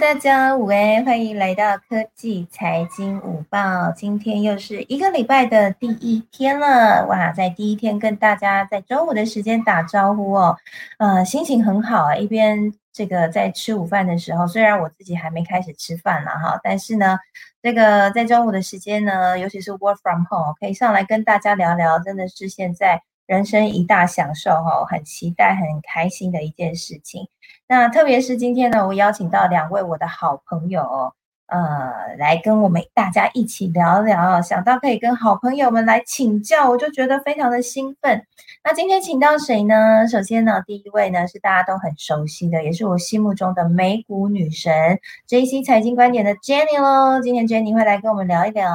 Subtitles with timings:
[0.00, 3.92] 大家午安，欢迎来到科技财经午报。
[3.94, 10.56] 今天又是一个礼拜的第一天了，哇，在第一天跟大家在中午的时间打招呼哦，
[10.98, 12.16] 呃，心情很好啊。
[12.16, 17.18] 一边这个在吃午饭的时候，虽然我自己还没开始吃饭了哈，但是呢，
[17.62, 27.28] 这个在中午的时间呢，尤其是 work from home，可以上来跟大家聊聊，真的是现在人生一大享受哈，很期待、很开心的一件事情。
[27.68, 31.12] 那特别是今天呢，我邀请到两位我的好朋友，
[31.46, 34.42] 呃，来跟我们大家一起聊聊。
[34.42, 38.26] 想到可以跟好朋友们来请教，我就觉得非常的兴奋。
[38.64, 40.06] 那今天请到谁呢？
[40.06, 47.20] 首先呢，第一位呢是大家都很熟悉的，也是我心目中的美股女神 J C 财经观点的 Jenny 喽。
[47.22, 48.68] 今天 Jenny 会来跟我们聊一聊。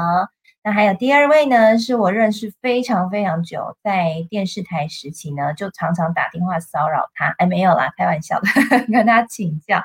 [0.67, 7.33] 那还有第二位呢，是我认识非常非常久，在电视台时期呢，就常常打电话骚扰他。
[7.37, 8.47] 哎，没有啦，开玩笑的，
[8.91, 9.81] 跟他请教，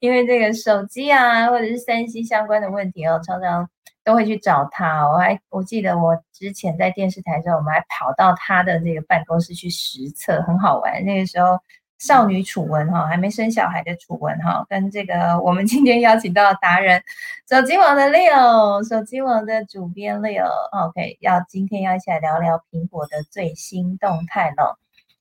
[0.00, 3.68] 因为这个手机啊，或者是三 C 相关的问题哦，常常
[4.04, 5.06] 都会去找他。
[5.06, 11.04] 我还我记得我之前在电视台的时候，我们还跑到他的这个办公室去实测，很好玩。
[11.04, 11.58] 那个时候。
[12.02, 17.00] 少女楚文哈，还没生小孩的楚文哈，跟这个我们今天邀请到达人，
[17.48, 24.80] 手机网的 Leo，手机网的主编 Leo，OK，要今天要一起来聊聊苹果的最新动态了。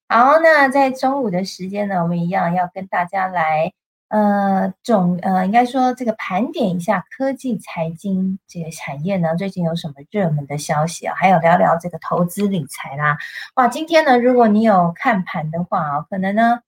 [0.09, 3.71] 好，那在中午的时间呢，我们一样要跟大家来。
[4.07, 11.15] 呃，总呃，应该说这个盘点一下科技财经这个产业呢，最近有什么热门的消息啊？
[11.15, 13.17] 还有聊聊这个投资理财啦。
[13.55, 16.59] 哇，今天呢，如果你有看盘的话啊，可能呢。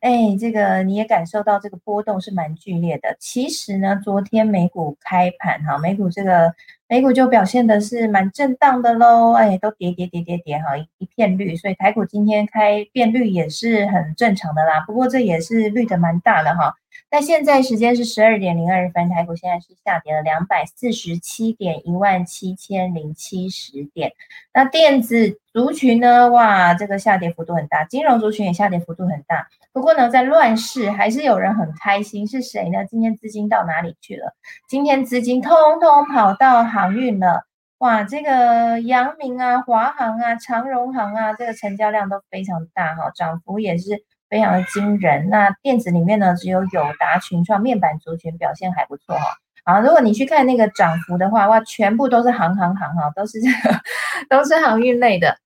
[0.00, 3.16] 哎，这个你也感受到这个波动是蛮剧烈的。
[3.18, 6.54] 其实呢，昨天美股开盘哈，美股这个
[6.88, 9.32] 美股就表现的是蛮震荡的喽。
[9.32, 14.84] 哎，都跌跌跌跌跌哈，一一片绿，所以台股今天开变绿也是很正常的啦。
[14.86, 16.74] 不过这也是绿的蛮大的哈。
[17.10, 24.12] 那现在时间是十二点零二分，台股现在是下跌了两百四十七点，一万七千零七十点。
[24.52, 26.30] 那电子族群呢？
[26.30, 29.48] 哇，这个下跌幅度很大，金融族群也下跌幅度很大。
[29.72, 32.84] 不过呢，在乱世还是有人很开心，是谁呢？
[32.84, 34.34] 今天资金到哪里去了？
[34.68, 37.44] 今天资金通通跑到航运了。
[37.78, 44.04] 哇，这个阳明啊、华航啊、长荣航啊，这个成交量都非常大哈，涨幅也是。
[44.28, 45.28] 非常的惊人。
[45.28, 49.24] 那电子里面呢，只有友达、群创面板族群表现还不错哈。
[49.64, 53.80] 好，如果你去看那个涨幅的话，哇，全部都是行行行哈，都是这 个，
[54.30, 55.36] 都是航运类的。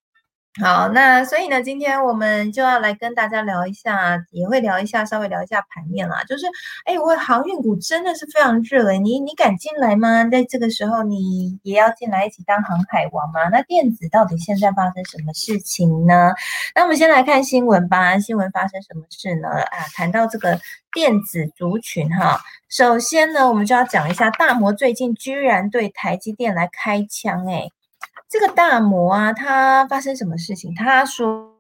[0.60, 6.22] 好，那所以呢，今天我们就要来跟大家聊一下，也会聊一下，稍微聊一下盘面啦。
[6.24, 6.44] 就是，
[6.84, 10.24] 哎，我航运股真的是非常热哎，你你敢进来吗？
[10.24, 13.48] 在这个时候，你也要进来一起当航海王吗？
[13.50, 16.34] 那电子到底现在发生什么事情呢？
[16.74, 18.18] 那我们先来看新闻吧。
[18.18, 19.48] 新闻发生什么事呢？
[19.48, 20.60] 啊，谈到这个
[20.92, 22.38] 电子族群哈，
[22.68, 27.70] 首先呢，我们就要讲一下大摩最近居然对台积电来开枪哎。
[28.32, 30.74] 这个大摩啊，他发生什么事情？
[30.74, 31.52] 他说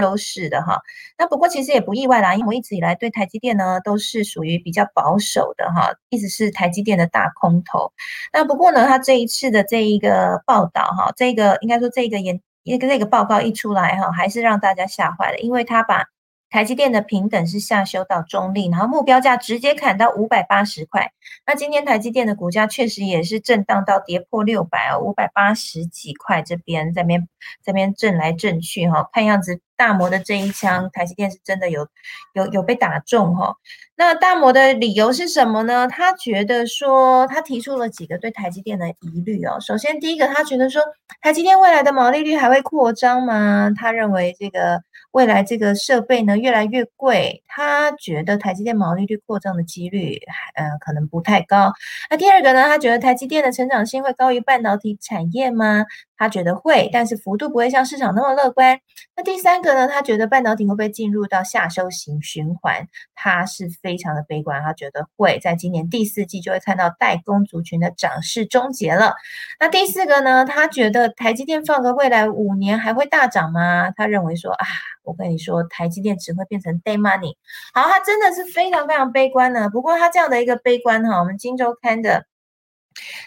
[0.00, 0.78] 都是的哈。
[1.16, 7.90] 那不过其实也不意外啦，因为我一直以来对台积电呢都是属于比较保守的哈，一直是台积电的大空头。
[8.34, 12.42] 那不过呢，他这一次的这一个报道哈，这个应该说这个研。
[12.66, 16.04] 那个那个报告一出来哈，还是让大家吓坏了，因为他把
[16.48, 21.10] 台积电的平等是下修到中立，然后目标价直接砍到五百八十块。
[21.44, 27.28] 那今天台积电的股价确实也是震荡到跌破六百啊，五百八十几块这边在边
[27.64, 31.88] 这边震来震去哈，看样子大摩的这一枪，台积电是真的有
[32.32, 33.56] 有有被打中哈。
[33.96, 35.88] 那大摩的理由是什么呢？
[35.88, 39.58] 他觉得说，他提出了几个对台积电的疑虑哦。
[39.60, 40.82] 首先，第一个，他觉得说，
[41.22, 43.72] 台积电未来的毛利率还会扩张吗？
[43.76, 44.82] 他认为这个
[45.16, 51.72] 未来这个设备呢越来越贵，他觉得台积电毛利率扩张的几率还呃可能不太高。
[52.10, 55.86] 那第二个呢，他觉得台积电的成长性会高于半导体产业吗？
[56.18, 58.78] 他觉得会，但是幅度不会像市场那么乐观。
[59.16, 59.88] 那第三个呢？
[59.88, 62.86] 他觉得半导体会不会进入到下修型循环？
[63.14, 69.14] 他是非常的悲观，他觉得会在今年第四季就会看到代工族群的涨势终结了。
[69.60, 70.44] 那第四个呢？
[70.44, 73.90] 他觉得台积电放个未来五年还会大涨吗？
[73.96, 74.66] 他认为说啊，
[75.02, 77.36] 我跟你说，台积电只会变成 day money。
[77.74, 79.70] 好，他真的是非常非常悲观呢。
[79.70, 82.26] 不过他这样的一个悲观哈，我们金周刊的。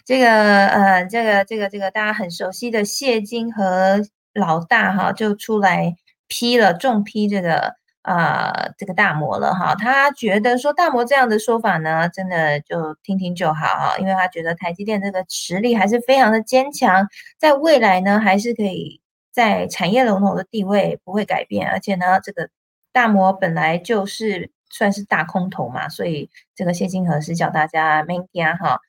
[0.05, 0.27] 这个
[0.67, 3.99] 呃，这个这个这个大家很熟悉的谢金和
[4.33, 5.95] 老大哈，就出来
[6.27, 9.75] 批了重批这个呃这个大摩了哈。
[9.75, 17.07] 他觉得说大摩这样的说法呢，真的就听听就好哈，因为他觉得台积电这个实力还是非常的坚强，
[17.37, 19.01] 在未来呢还是可以
[19.31, 22.49] 在产业龙头的地位不会改变，而且呢这个
[22.91, 28.79] 大摩本来就是算是大空头嘛，所以这个谢金和是叫大家 man 哈。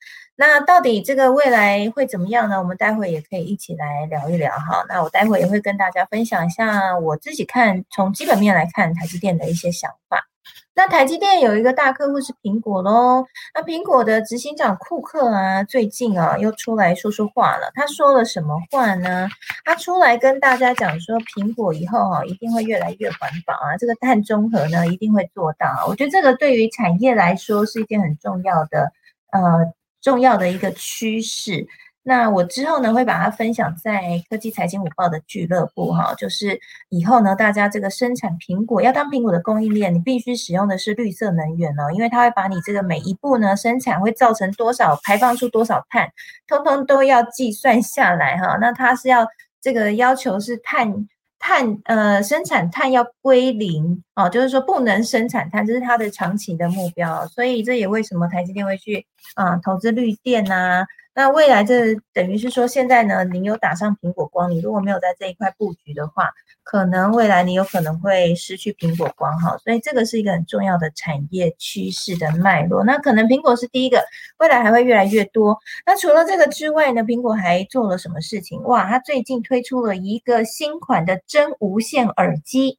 [0.41, 2.59] 那到底这个未来会怎么样呢？
[2.59, 4.83] 我们待会也可以一起来聊一聊哈。
[4.89, 10.27] 那我待会也会跟大家分享一下我自己看从基本面来看台积电的一些想法。
[10.75, 13.27] 那台积电有一个大客户是苹果喽。
[13.55, 17.71] 那苹果的执行长库克啊，最近啊又出来说说话了。
[17.75, 19.29] 他说了什么话呢？
[19.67, 25.85] 他出来跟大家讲说，苹果以后啊一定会越来越环保啊，这个碳中和呢一定会做到。
[25.87, 28.91] 我觉得这个对于产业来说是一件很重要的
[29.33, 29.71] 呃。
[30.01, 31.67] 重要的一个趋势，
[32.03, 36.59] 那我之后呢会把它分享在科技财经午报的俱乐部哈，就是
[36.89, 46.11] 以后呢大家这个生产苹果要当苹果的供应链，你必须使用的是绿色能源哦，因为它会把你这个每一步呢生产会造成多少排放出多少碳，
[46.49, 48.57] 通通都要计算下来哈。
[48.61, 49.27] 那它是要
[49.61, 51.09] 这个要求是碳。
[51.41, 57.27] 碳呃，生产碳要归零哦，就是说不能生产碳，这是它的长期的目标。
[57.27, 59.05] 所以这也为什么台积电会去
[59.35, 60.85] 啊投资绿电呐？
[61.15, 66.31] 那未来这等于是说，现在呢，你有打上苹果光，你如果没有在这一块布局的话。
[66.63, 72.85] 可能未来你有可能会失去苹果光哈，所以这个是一个很重要的产业趋势的脉络。
[72.85, 74.01] 那可能苹果是第一个，
[74.39, 75.59] 未来还会越来越多。
[75.85, 78.63] 那除了这个之外呢，苹果还做了什么事情？
[78.63, 82.79] 哇，它最近推出了一个新款的真无线耳机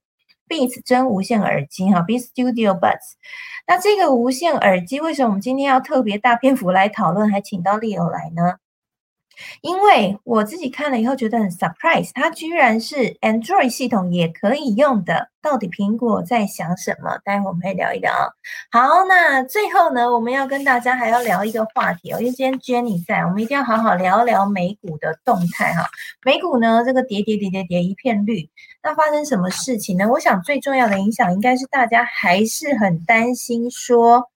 [0.51, 3.13] ，Beats 真无线耳机哈，Beats Studio Buds。
[3.65, 8.57] 那这个无线耳机为什么我们今天要特别大篇幅来讨论，还请到 Leo 来呢？
[9.61, 15.29] 因为我自己看了以后觉得很 surprise，它居然是 Android 系统也可以用的。
[15.41, 17.17] 到底苹果在想什么？
[17.25, 18.13] 待会我们会聊一聊。
[18.71, 25.89] 好，那最后呢，我们要跟大家还要聊一个话题哦，因为今天 Jenny 在，我们一定要好好聊聊美股的动态哈。
[26.23, 28.47] 美股呢，这个跌跌跌跌跌一片绿，
[28.83, 30.07] 那发生什么事情呢？
[30.07, 34.30] 我想最重要的影响应该是大家还是很担心说。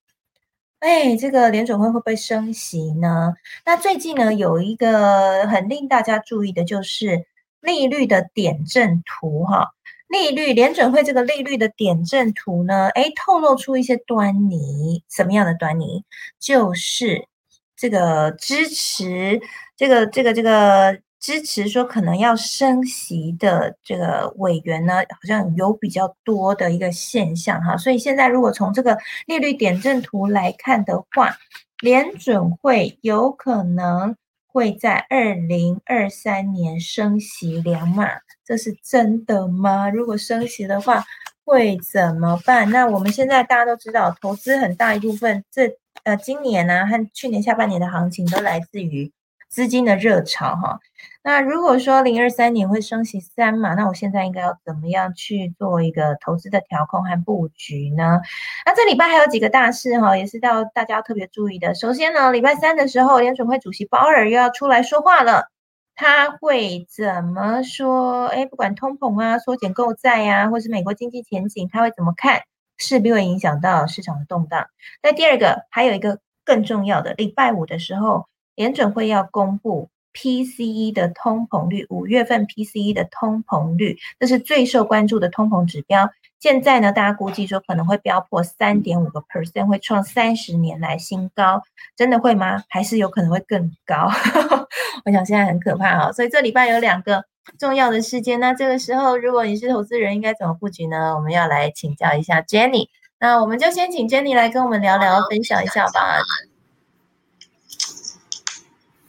[0.86, 3.34] 哎，这个联准会会不会升息呢？
[3.66, 7.26] 那最近呢，有一个很令大家注意的，就是
[7.60, 9.72] 利率的点阵图哈。
[10.10, 15.04] 利率联准会这个利率的点阵图呢，哎，透露出一些端倪。
[15.10, 16.04] 什么样的端倪？
[16.40, 17.28] 就是
[17.76, 19.42] 这个支持
[19.76, 21.00] 这个这个这个。
[21.26, 28.96] 支持说可能要升息的这个委员呢，好像有比较多的一个现象哈，所以现在如果从这个
[29.26, 31.36] 利率点阵图来看的话，
[31.82, 38.08] 联准会有可能会在二零二三年升息两码，
[38.46, 39.90] 这是真的吗？
[39.90, 41.04] 如果升息的话
[41.44, 42.70] 会怎么办？
[42.70, 49.12] 那我们现在大家都知道，投资很大一部分，这呃今年呢和去年下半年的行情都来自于。
[49.56, 50.82] 资金的热潮哈，
[51.24, 58.20] 那如果说零二三年会升息三嘛，那我现在应该要怎么样去做一个投资的调控和布局呢？
[58.66, 61.74] 那这礼拜还有几个大事哈，也是到大家要特别注意的。
[61.74, 65.48] 首先呢，礼拜三的时候，联准会主席鲍尔又要出来说话了，
[65.96, 68.26] 他会怎么说？
[68.26, 72.42] 哎，不管通膨啊、缩减购债呀，或是美国经济前景，他会怎么看？
[72.78, 74.68] 势必会影响到市场的动荡。
[75.02, 78.28] 那第二个，还有一个更重要的，礼拜五的时候。
[78.56, 86.10] 联准会要公布 PCE 的通膨率，五月份 PCE 的通膨率，这是最受关注的通膨指标。
[86.40, 91.62] 现在呢，大家估计说可能会飙破三点五个 percent，会创三十年来新高。
[91.96, 92.64] 真的会吗？
[92.70, 94.10] 还是有可能会更高？
[95.06, 96.12] 我想现在很可怕啊！
[96.12, 97.24] 所以这礼拜有两个
[97.58, 98.40] 重要的事件。
[98.40, 101.16] 那这个时候，如果你是投资人，应该怎么布局呢？
[101.16, 102.88] 我们要来请教一下 Jenny。
[103.20, 106.20] 那我们就先请 Jenny 来跟我们聊聊，分享一下吧。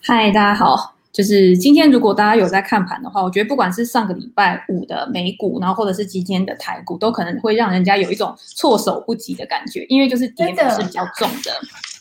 [0.08, 0.94] 嗨，大家好。
[1.10, 11.50] 就是今天，如果大家有在看盘的话，我觉得不管是上个礼拜五的美股，然后或者是今天的台股，都可能会让人家有一种措手不及的感觉，因为就是跌幅是比较重的。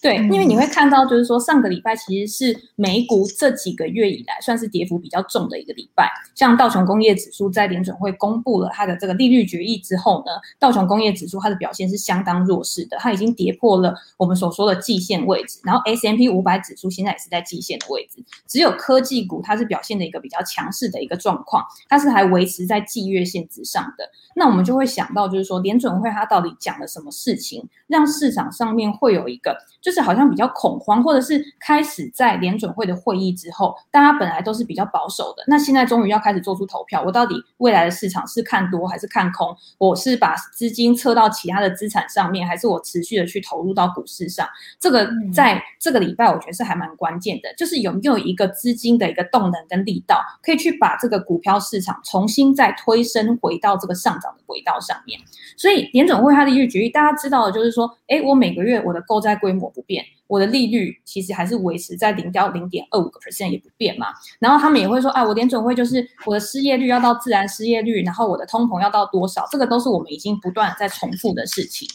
[0.05, 6.07] 对，因为你会看到，就是说上个礼拜其实是美股这几个月以来算是跌幅比较重的一个礼拜。
[6.35, 15.59] 像道琼工业指数在联准会公布了它的这个利率决议之后呢，道琼工业指数它的表现是相当弱势的，它已经跌破了我们所说的季线位置。
[15.63, 24.07] 然后 S M P 五百指数现在也是在季线的位置，只有科技股它是表现的一个比较强势的一个状况，它是还维持在季月线之上的。
[24.35, 39.55] 那我们就会想到，就是说联准会它到底讲了什么事情，让市场上面会有一个，就是好像比较恐慌，或者是开始在联准会的会议之后，大家本来都是比较保守的，那现在终于要开始做出投票，我到底未来的市场是看多还是看空？
[39.77, 44.47] 我是把资金撤到其他的资产上面，还是我持续的去投入到股市上？
[44.79, 54.25] 这个在这个礼拜，我觉得是还蛮关键的，就是有没有一个资金的一个动能跟力道，可以去把这个股票市场重新再推升回到这个上涨。
[54.35, 55.19] 的轨道上面，
[55.55, 64.07] 所以联准会它的利率决议，大家知道的就是说，哎，我每个月我的购债规模不变，我的利率其实还是维持在零到零点二五个 percent 也不变嘛。
[64.39, 71.87] 然后他们也会说，啊，我联准会就是我的失业率要到自然失业率，然后我的通膨要到多少，这个都是我们已经不断在重复的事情。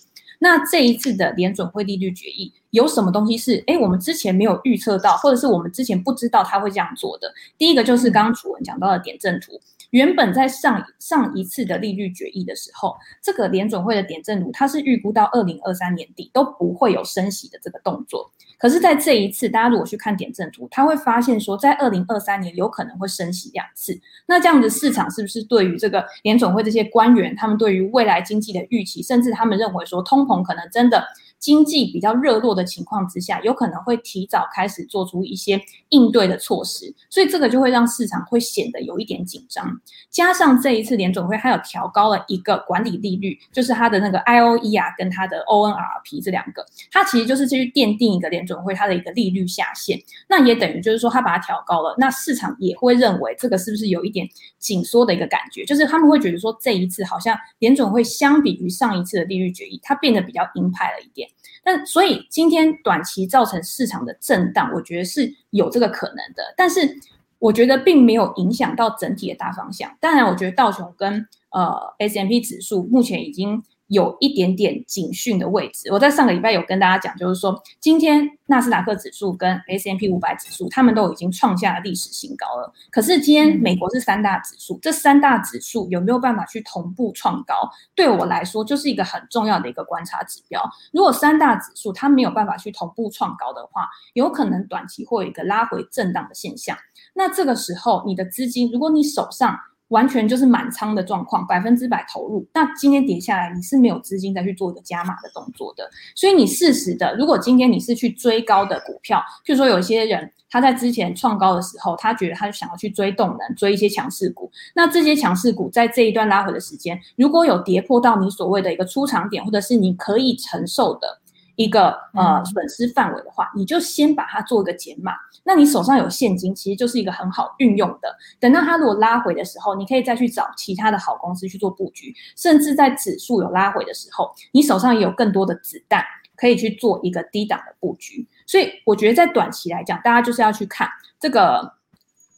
[0.43, 7.31] 那这一次的联准会利率决议有什么东西是，哎，我们之前没有预测到，或者是我们之前不知道他会这样做的？
[7.59, 9.61] 第一个就是刚刚楚文讲到的点阵图。
[9.91, 18.31] 原本在上上一次的利率决议的时候，这个联准会的点阵图，它是预估到二零二三年底都不会有升息的这个动作。
[18.59, 23.99] 可是，在这一次，大家如果去看点阵图，他会发现说，在二零二三年有可能会升息两次。
[24.27, 31.03] 那这样子市场是不是对于这个联准会这些官员，他们对于未来经济的预期，甚至他们认为说通膨可能真的？
[31.41, 39.81] 经济比较热络的情况之下，有可能会提早开始做出一些应对的措施，所以这个就会让市场会显得有一点紧张。
[40.11, 49.99] 加上这一次联总会还有调高了一个管理利率，就是它的那个 I O E 啊，跟它的 O N R P 这两个，它其实就是去奠定一个联总会它的一个利率下限。
[50.29, 54.29] 那也等于就是说，它把它调高了，那市场也会认为这个是不是有一点
[54.59, 55.65] 紧缩的一个感觉？
[55.65, 61.30] 就是他们会觉得说，这一次好像联总会相比于上一次的利率决议，它变得比较鹰派了一点。
[61.63, 66.55] 但所以今天短期造成市场的震荡，我觉得是有这个可能的。
[66.57, 66.97] 但是
[67.39, 69.97] 我觉得并没有影响到整体的大方向。
[70.01, 73.63] 当然，我觉得道琼跟呃 S M P 指数目前已经。
[73.91, 75.93] 有一点点警讯的位置。
[75.93, 82.73] 我在上个礼拜有跟大家讲，就是说今天纳斯达克指数跟 S M P 五百指数，他们都已经创下了历史新高了。
[82.91, 87.69] 可是今天美国是三大指数，这三大指数有没有办法去同步创高？
[87.95, 90.63] 对我来说，就是一个很重要的一个观察指标。
[90.93, 96.77] 如果三大指数它没有办法去同步创高的话，有可能短期会有一个拉回震荡的现象。
[97.15, 99.59] 那这个时候，你的资金，如果你手上，
[99.91, 102.45] 完全就是满仓的状况，百分之百投入。
[102.53, 105.89] 那今天跌下来，你是没有资金再去做一个加码的动作的。
[106.17, 114.51] 所以你适时的，如果今天你是去追高的股票，就说有些人他在之前创高的时候，他觉得他想要去追动能，追一些强势股。
[114.75, 121.20] 那这些强势股在这一段拉回的时间，如果有跌破到你所谓的一个出场点，或者是你可以承受的。
[121.61, 125.13] 一个呃损失范围的话，你就先把它做一个减码。
[125.45, 128.17] 那你手上有现金，其实就是一个很好运用的。
[128.39, 132.15] 等到它如果拉回的时候，你可以再去找其他的好公司去做布局。
[132.35, 136.03] 甚至在指数有拉回的时候，你手上也有更多的子弹
[136.35, 138.27] 可以去做一个低档的布局。
[138.47, 140.89] 所以我觉得在短期来讲，大家就是要去看
[141.21, 141.79] 这个。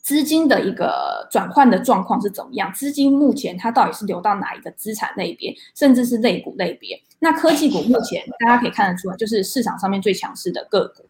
[0.03, 2.73] 资金的一个转换的状况是怎么样？
[2.73, 7.01] 资金目前它到底是流到哪一个资产类别，甚至是类股类别？
[7.21, 11.05] 那科技股目前大家可以看得出来，就是市场上面最强势的个股，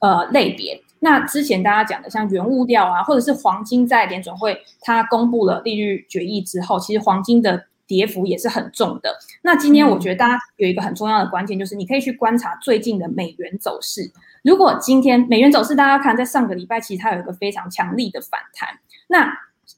[0.00, 0.82] 呃，类别。
[0.98, 9.14] 那之前大家讲的像原物料啊，或者是黄金，在联准会它公布了利率决议之后，其实黄金的跌幅也是很重的。
[9.42, 14.10] 那今天我觉得大家有一个很重要的关键，就是你可以去观察最近的美元走势。
[14.42, 18.70] 如果今天美元走势，大家看，在上个礼拜其实它有一个非常强力的反弹，
[19.08, 19.30] 那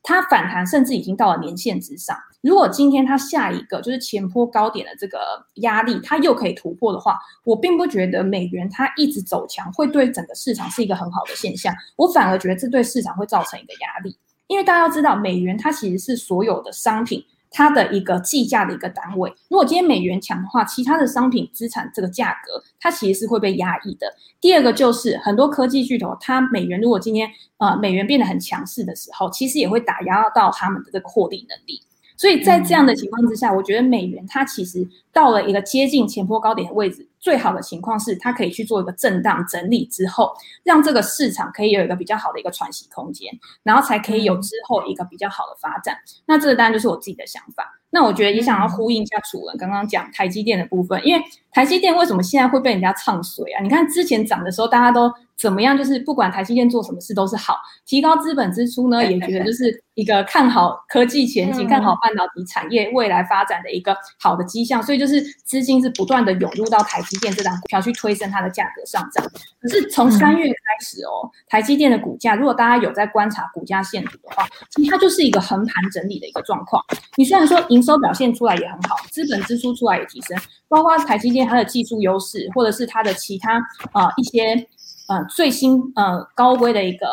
[0.04, 2.16] 它反弹甚至已经到了年线之上。
[2.40, 5.18] 如果今天它下一个就是前坡高点的这个
[5.54, 14.16] 压力，它又可以突破的话，我并不觉得美元它一直走强会对整个市场是一个很好的现象，我反而觉得这对市场会造成一个压力，
[14.46, 17.24] 因为大家要知道，美元它其实是所有的商品。
[17.56, 24.12] 它的一个计价的一个单位，如果今天美元强的话，其他的商品资产这个价格它其实是会被压抑的。
[24.40, 31.80] 第二个就是很多科技巨头，它美元如果今天呃美元变得很强势的时候，其实也会打压到他们的这个获利能力。
[32.16, 40.30] 所以在这样的情况之下，我觉得美元它其实到了一个接近前坡高点的位置，最好的情况是它可以去做一个震荡整理之后，
[40.62, 45.96] 让这个市场可以有一个比较好的一个喘息空间，然后才可以有之后一个比较好的发展。
[46.26, 47.80] 那这个当然就是我自己的想法。
[47.88, 53.62] 那我觉得也想要呼应一下楚文刚刚讲台积电的部分，因为台积电为什么现在会被人家唱衰啊？
[53.62, 55.10] 你看之前涨的时候，大家都。
[55.36, 55.76] 怎么样？
[55.76, 64.82] 就是不管台积电做什么事都是好，提高资本支出呢，也觉得就是一个看好科技前景、看好半导体产业未来发展的一个好的迹象。
[64.82, 69.24] 所以就是资金是不断的涌入到台积电这张股票去推升它的价格上涨。
[69.60, 76.82] 可是从三月开始哦，台积电的股价，如果大家有在观察股价线图的话，其实它就是一个横盘整理的一个状况。
[77.16, 80.38] 你虽然说营收表现出来也很好，资本支出出来也提升，
[80.68, 83.58] 包括台积电它的技术优势，或者是它的其他
[83.92, 84.66] 啊一些。
[85.06, 87.06] 呃，最新呃高规的一个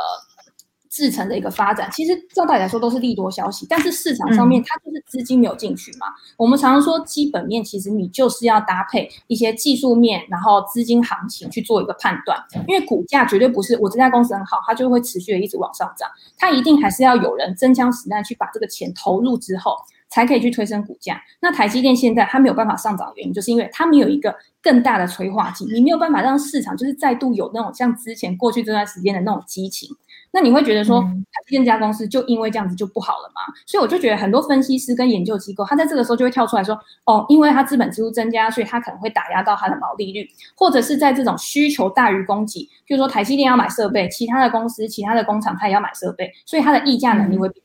[0.89, 6.07] 制成的一个发展，其实照道理来说都是利多消息，但是市场上面它就是资金没有进去嘛。
[6.37, 19.75] 我们常常说基本面，其实你就是要搭配一些技术面，然后资金行情去做一个判断，因为股价绝对不是我这家公司很好，它就会持续的一直往上涨，它一定还是要有人真枪实弹去把这个钱投入之后。
[20.11, 21.19] 才可以去推升股价。
[21.39, 29.89] 那台积电现在它没有办法上涨的原因，就是因为它没有一个更大的催化剂，你没有办法让市场就是再度有那种像之前过去这段时间的那种激情。
[30.33, 33.53] 那你会觉得说台积电这家公司就因为这样子就不好了吗？
[33.65, 40.25] 所以我就觉得很多分析师跟研究机构，他在这个时候就会跳出来说，哦，因为它资本支出增加，所以它可能会打压到它的毛利率，
[40.55, 47.61] 或者是在这种需求大于供给，就是说台积电要买设备，其他的公司、其他的工厂它也要买设备，所以它的溢价能力会比。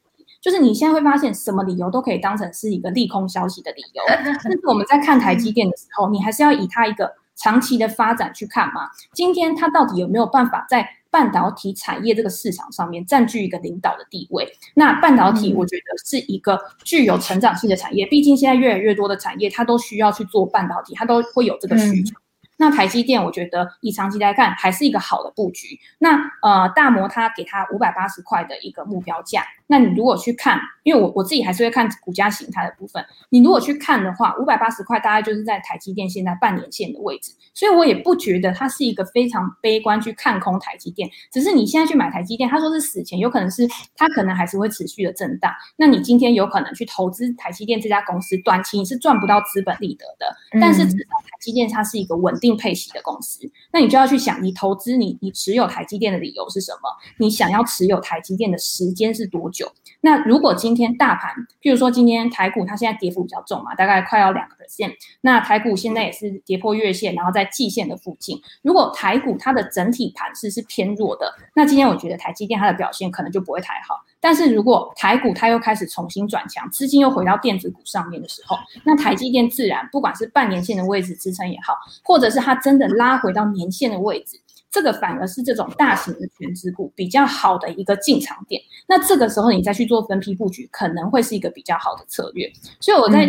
[0.46, 4.02] 就是你现在会发现，什么理由都可以当成是一个利空消息的理由。
[4.06, 8.88] 但是我们在看台积电的时候，你还是要以它一个长期的发展去看嘛。
[9.12, 14.46] 今天它到底有没有办法在半导体产业这个市场上面占据一个领导的地位？
[14.74, 22.14] 那半导体我觉得是一个具有成长性的产业，毕竟现在越来越多的产业它都需要去做半导体，它都会有这个需求。
[22.56, 25.78] 那台积电，我觉得以长期来看还是一个好的布局。
[25.98, 29.42] 那呃，大摩它给它五百八十块的一个目标价。
[29.68, 33.04] 那你如果去看，因为我我自己还是会看股价形态的部分。
[33.30, 41.10] 你如果去看的话，五百八十块大概就是在台积电现在半年线的位置，所以我也不觉得它是一个非常悲观去看空台积电。
[41.32, 45.52] 只是你现在去买台积电，他说是死钱，有可能是它可能还是会持续的震荡。
[45.76, 50.36] 那你今天有可能去投资台积电这家公司，短期你是赚不到资本利得的。
[50.60, 56.88] 但是至少台积电它是一个稳定定配息的公司，那你就要去想，你投资你你持有台积电的理由是什么？
[57.18, 59.70] 你想要持有台积电的时间是多久？
[60.00, 68.40] 那如果今天大盘，譬如说今天台股它现在跌幅比较重嘛，大概快要两个 percent，那台股现在也是跌破月线，然后在季线的附近。
[68.62, 73.96] 如果台股它的整体盘势是偏弱的，那今天我觉得台积电它的表现可能就不会太好。
[74.26, 84.36] 但是如果台股它又开始重新转强，资金又回到电子股上面的时候，那台积电自然不管是半年线的位置支撑也好，或者是它真的拉回到年线的位置。
[84.68, 92.50] 这个反而是这种大型的全职股比较好的一个进场点，那这个时候你再去做分批布局，可能会是一个比较好的策略。
[92.80, 93.26] 所以我在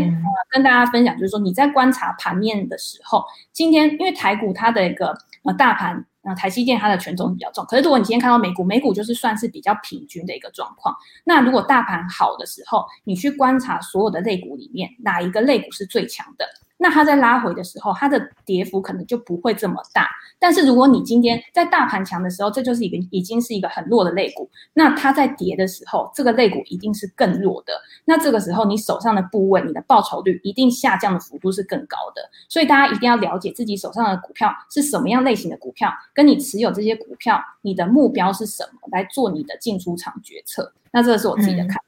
[0.49, 6.03] 跟大家分享，就是说你在观察盘面的时候，今天因为台股它的一个呃大盘。
[6.27, 10.93] 那台积电它的权重比较重，可是如果你今天看到美股，美股就是算是比较平均的一个状况。
[11.23, 16.45] 那如果大盘好的时候，你去观察所有的类股里面，哪一个类股是最强的？
[16.77, 20.07] 那它在拉回的时候，它的跌幅可能就不会这么大。
[20.39, 27.73] 但是如果你今天在大盘强的时候，这就是一个已经是一个很弱的类股，那它在跌的时候，这个类股一定是更弱的。
[28.05, 32.21] 那这个时候你手上的部位，你的报酬率一定下降的幅度是更高的。
[32.47, 40.71] 所以大家一定要了解自己手上的股票是什么样类型的股票，跟你持有这些股票，你的目标是什么，来做你的进出场决策。
[40.91, 41.83] 那这个是我自己的看法。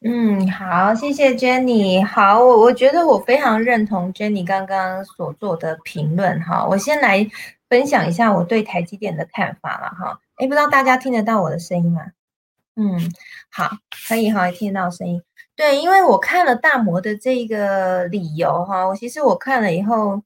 [0.00, 2.04] 嗯，好，谢谢 Jenny。
[2.04, 6.64] 好，我我觉得我非常认同 Jenny 刚刚所做的评论哈。
[6.64, 7.28] 我先来
[7.68, 10.20] 分享一下我对台积电的看法了哈。
[10.36, 12.02] 哎，不知道大家听得到我的声音吗？
[12.76, 13.12] 嗯，
[13.50, 13.70] 好，
[14.08, 15.20] 可以哈，听得到声音。
[15.56, 20.22] 对，因为我看了大摩的这个理由哈，我其实我看了以后。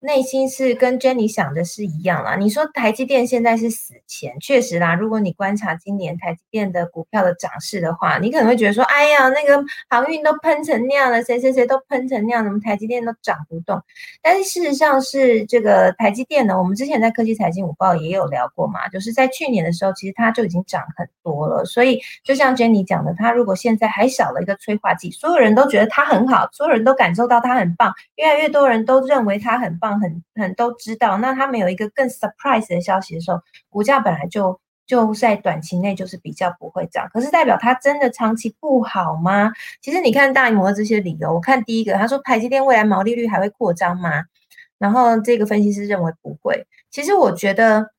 [0.00, 2.36] 内心是跟 Jenny 想的是一样啦。
[2.36, 4.94] 你说台积电现在是死钱，确实啦。
[4.94, 13.82] 如果你观察今年台积电的股票的涨势的话，你可能会觉得说，哎呀，那个航运都喷成那样了，谁谁谁都喷成那样，怎么台积电都涨不动？
[14.22, 21.64] 但是事实上是这个台积电呢，我们之前在科技财经午报也有聊过嘛，就是在去年的时候，其实它就已经涨很多了。
[21.64, 29.85] 所以就像 Jenny 讲的，它如果现在还少了一个催化剂，所有人都觉得它很好，所有人都感受到它很棒，越来越多人都认为它很棒。
[29.92, 39.52] 很很都知道，那他们有一个更 surprise 的消息的时候，股价本来就就在短期内就是比较不会涨，可是代表它真的长期不好吗？
[39.80, 44.24] 其实你看大摩这些理由，我看第一个他说台积电未来毛利率还会扩张吗？
[44.78, 46.66] 然后这个分析师认为不会。
[46.90, 47.90] 其实我觉得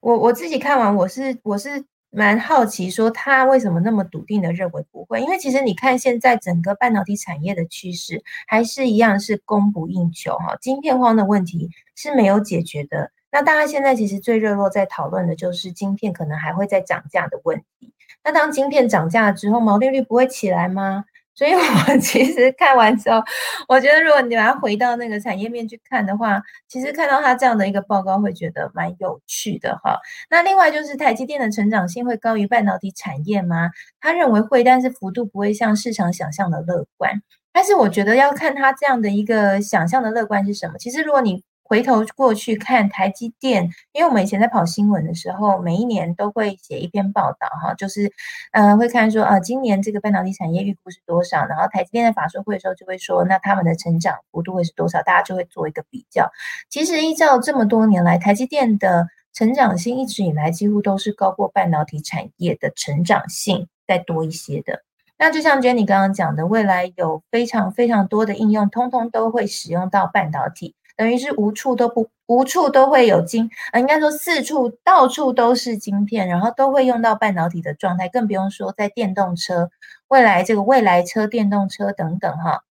[0.00, 1.84] 我我自己看完，我是我是
[2.18, 5.20] 蛮好奇，说他为什么那么笃定的认为不会？
[5.20, 13.10] 因为其实你看现在整个半导体产业的趋势，还是一样是供不应求哈，晶片荒的问题是没有解决的。
[13.30, 17.92] 那大家现在其实最热络在讨论的就是晶片可能还会再涨价的问题。
[18.24, 21.04] 那当晶片涨价之后，毛利率不会起来吗？
[21.36, 21.60] 所以我
[22.00, 23.22] 其实看完之后，
[23.68, 29.98] 我觉得如果你把它回到那个产业面去看的话，其实看到它这样的一个报告，会觉得蛮有趣的哈。
[30.30, 33.70] 那另外就是台积电的成长性会高于半导体产业吗？
[34.00, 37.22] 他认为会，但是幅度不会像市场想象的乐观。
[37.52, 40.78] 但是我觉得要看他这样的一个想象的乐观是什么。
[40.78, 48.12] 其实如果你回头过去看台积电，因为我们以前在跑新闻的时候，每一年都会写一篇报道哈，就是
[48.52, 56.30] 呃会看说啊，今年这个半导体产业预估是多少，然后台积电在法说会的时候就会说，那他们的成长幅度会是多少，大家就会做一个比较。
[56.70, 64.82] 其实依照这么多年来，台积电的成长性一直以来几乎都是高过半导体产业的成长性再多一些的。
[65.18, 70.74] 那就像 Jenny 刚刚讲的，未来有非常非常多的应用，通通都会使用到半导体。
[70.96, 79.70] 等于是无处都不无处都会有晶，呃，应该说四处到处都是晶片，然后都会用到半导体的状态，更不用说在电动车
[80.08, 82.62] 未来这个未来车、电动车等等哈，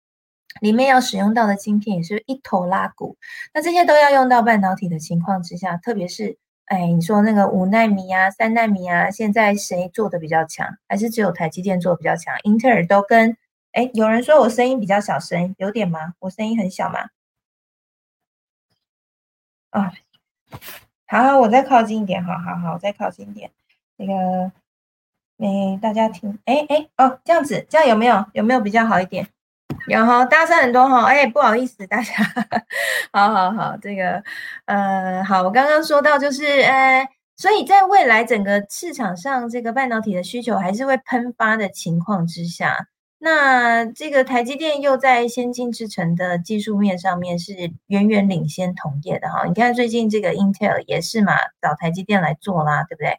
[0.60, 3.16] 里面要使用到的晶片也是一头拉骨。
[3.52, 10.66] 那这些都要用到半导体的情况之下，特别是哎，你说那个五纳米啊、三纳米啊，现在谁做的比较强？
[10.88, 12.34] 还是只有台积电做的比较强？
[12.44, 13.36] 英特尔都跟
[13.72, 16.14] 哎，有人说我声音比较小声，有点吗？
[16.20, 17.00] 我声音很小吗？
[19.74, 19.90] 啊，
[21.08, 23.50] 好，我再靠近一点，好好好，我再靠近一点，
[23.96, 24.52] 那个，
[25.38, 29.26] 哎，大家听，哎哎，哦，这样子，这样有没有有没有比较好一点？
[29.88, 32.14] 有哈，大声很多哈，哎，不好意思，大家，
[33.12, 34.22] 好好好，这个，
[34.66, 42.86] 呃，好，我刚刚说到就是，呃，所以在未来整个市场上，这个半导体的需求还是会喷发的情况之下。
[43.24, 47.54] 那这个台积电又在先进制程的技术面上面是
[47.86, 51.32] 远远领先同业的哈，你看最近这个 Intel 也是嘛，
[51.62, 53.18] 找台积电来做啦，对不对？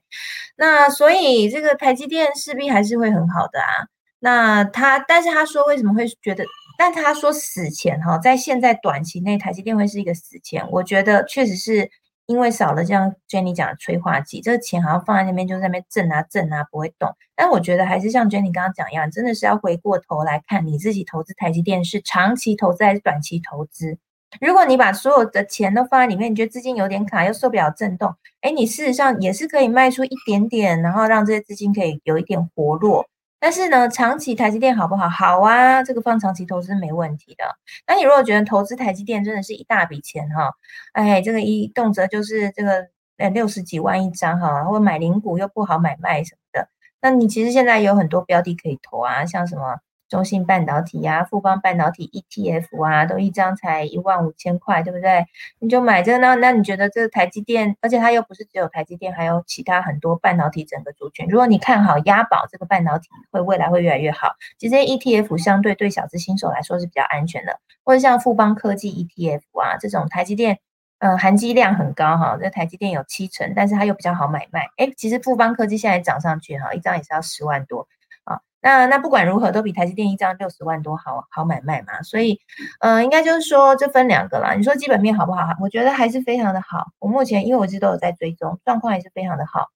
[0.57, 3.87] 那所以这个台积电势必还是会很好的啊。
[4.19, 6.45] 那他，但是他说为什么会觉得？
[6.77, 11.89] 但他说死钱哈，在现在短期内台积电会是一个死钱，我觉得确实是。
[12.27, 17.09] 因为少了这样 Jenny 讲的催化剂，这个钱好像放在那边就在那边震啊震啊不会动。
[17.35, 23.97] 但我觉得还是像 Jenny 刚刚讲一样，真的是要回过头来看你自己投资台积电是长期投资还是短期投资。
[24.41, 33.05] 如果你把所有的钱都放在里面，你觉得资金有点卡又受不了震动，哎，你事实上也是可以卖出一点点，然后让这些资金可以有一点活络。
[33.45, 35.08] 但是呢，长期台积电好不好？
[35.08, 37.43] 好啊，这个放长期投资没问题的。
[37.86, 40.51] 那你如果觉得投资台积电真的是一大笔钱哈，
[40.93, 46.67] 哎，这个一动辄就是这个呃六十几万一张哈，或买零股又不好买卖什么的，
[47.01, 49.77] 那你其实现在有很多标的可以投啊，像什么。
[50.07, 55.25] 中芯半导体呀，富邦半导体 ETF 啊，都一张才一万五千块，对不对？
[55.59, 56.35] 你就买这个呢？
[56.35, 61.27] 那你觉得这个台积电，而且它又不是只有台积电，还有其他很多半导体整个族群。
[61.27, 70.59] 如果你看好押宝这个半导体会未来会越来越好，其实 ETF 相对对小资新手来说是比较安全的，或者像富邦科技 ETF 啊这种台积电，
[70.99, 74.67] 嗯，含积量很高哈，这台积电有七成，但是它又比较好买卖。
[74.77, 77.87] 哎，其实富邦科技现在涨上去哈，一张也是要十万多。
[78.25, 82.39] 啊那那不管如何，都比台积电一张六十万多好好买卖嘛，所以，
[82.79, 84.53] 嗯，应该就是说这分两个啦。
[84.55, 85.53] 你说基本面好不好？
[85.61, 86.88] 我觉得还是非常的好。
[86.99, 89.69] 我目前因为我一直都有在追踪，状况也是非常的好。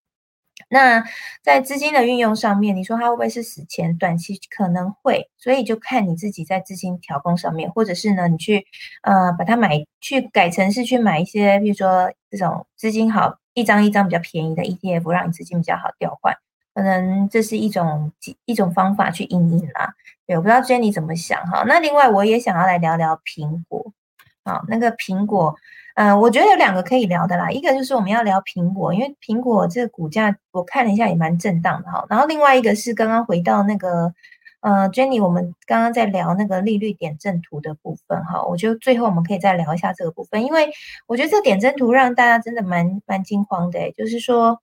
[0.69, 1.03] 那
[1.41, 3.97] 在资金的运用上面，你说它会不会是死钱？
[3.97, 8.65] 短期可能会，所以就看你自己在资金调控上面，或者是呢，你去
[9.03, 16.35] 呃把它买去改成是去买一些，比如说这种资金好一张一张比较便宜的 ETF，让你资金比较好调换。
[16.79, 18.11] 可能这是一种
[18.45, 19.93] 一种方法去应应啦，
[20.25, 21.63] 对，我不知道 Jenny 怎么想哈。
[21.67, 23.91] 那另外我也想要来聊聊苹果，
[24.45, 25.55] 好，那个苹果，
[25.95, 32.05] 嗯，我觉得有两个可以聊的啦，一个就是我们要聊苹果，因为苹果这个股价我看了一下也蛮震荡的哈。
[32.09, 34.13] 然后另外一个是刚刚回到那个，
[34.61, 40.69] 呃，Jenny，我们刚刚在聊那个利率点阵图的部分哈，我觉得最后我们可以再聊一下这个部分，因为
[41.07, 44.61] 我觉得这点阵图让大家真的蛮蛮惊慌的，就是说。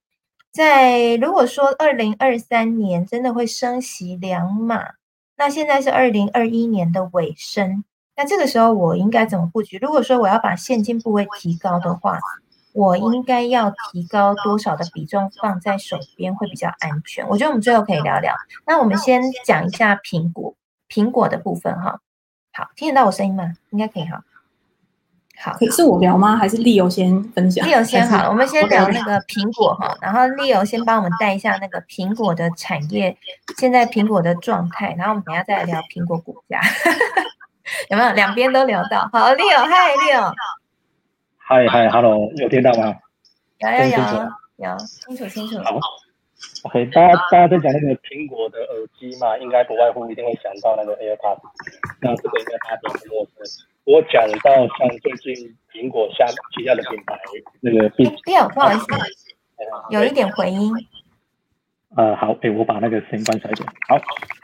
[0.56, 4.94] 在如果说二零二三年真的会升息两码，
[5.36, 7.84] 那现在是二零二一年的尾声，
[8.16, 9.76] 那这个时候我应该怎么布局？
[9.76, 12.18] 如果说我要把现金部位提高的话，
[12.72, 17.28] 我应该要提高多少的比重放在手边会比较安全？
[17.28, 18.34] 我觉得我们最后可以聊聊。
[18.66, 20.54] 那我们先讲一下苹果，
[20.88, 22.00] 苹果的部分哈。
[22.54, 23.52] 好，听得到我声音吗？
[23.68, 24.24] 应该可以哈。
[25.38, 26.36] 好，是我聊吗？
[26.36, 33.16] 还是 Leo 先分享？Leo 先好，我们先聊那个苹果哈，然后 Leo 先帮我们带一下那个苹果的产业，
[33.58, 36.58] 现在苹果的状态，然后我们等下再来聊苹果股价，
[37.90, 38.12] 有没有？
[38.14, 39.08] 两边都聊到。
[39.12, 40.32] 好，Leo，嗨，Leo，
[41.36, 42.94] 嗨嗨，Hello，有听到吗？
[43.58, 45.58] 有有有有，清楚清楚。
[45.62, 45.78] 好
[46.62, 51.40] ，OK，大家大家在讲那个苹果的耳机嘛，应该不外乎一定会想到那个 AirPods，
[52.00, 53.66] 那这个应该大家比较陌生。
[53.86, 55.32] 我讲到像最近
[55.72, 57.16] 苹果下旗下的品牌
[57.60, 58.04] 那个 B，
[58.52, 58.86] 不好意思，
[59.90, 60.72] 有一点回音。
[61.96, 63.68] 呃，好，哎，我把那个声音关小一点。
[63.88, 63.96] 好，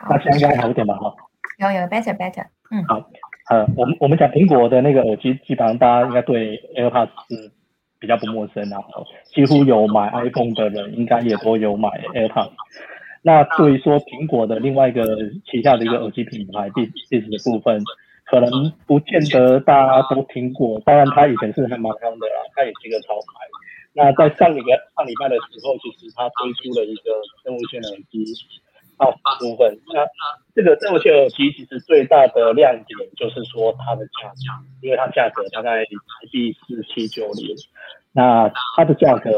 [0.08, 0.94] 那现在应该好一点吧？
[0.94, 1.12] 哈，
[1.58, 3.10] 有有，better better，嗯，好，
[3.50, 7.50] 呃，我们我们讲苹果的那个耳机，基本上大家应该对 AirPods 是
[7.98, 8.86] 比较不陌生然啊，
[9.34, 12.52] 几乎有买 iPhone 的人应该也都有买 AirPods。
[13.22, 15.04] 那对于说苹果的另外一个
[15.50, 17.82] 旗下的一个耳机品牌 b b s 的部分。
[18.32, 18.48] 可能
[18.86, 23.44] 不见得大家都听过，当然他以前是很蛮红的啦，他也是一个潮牌。
[23.92, 27.12] 那在上一个上礼拜的时候，其实他推出了一个
[27.44, 28.24] 生物线耳机，
[28.96, 29.04] 啊
[29.38, 29.76] 部分。
[29.92, 30.08] 那
[30.56, 35.92] 这个生物线耳机其实最大的亮点就是说它的价格，因为它价格大概台
[36.32, 37.54] 币四七九零。
[38.14, 39.30] 那它的价格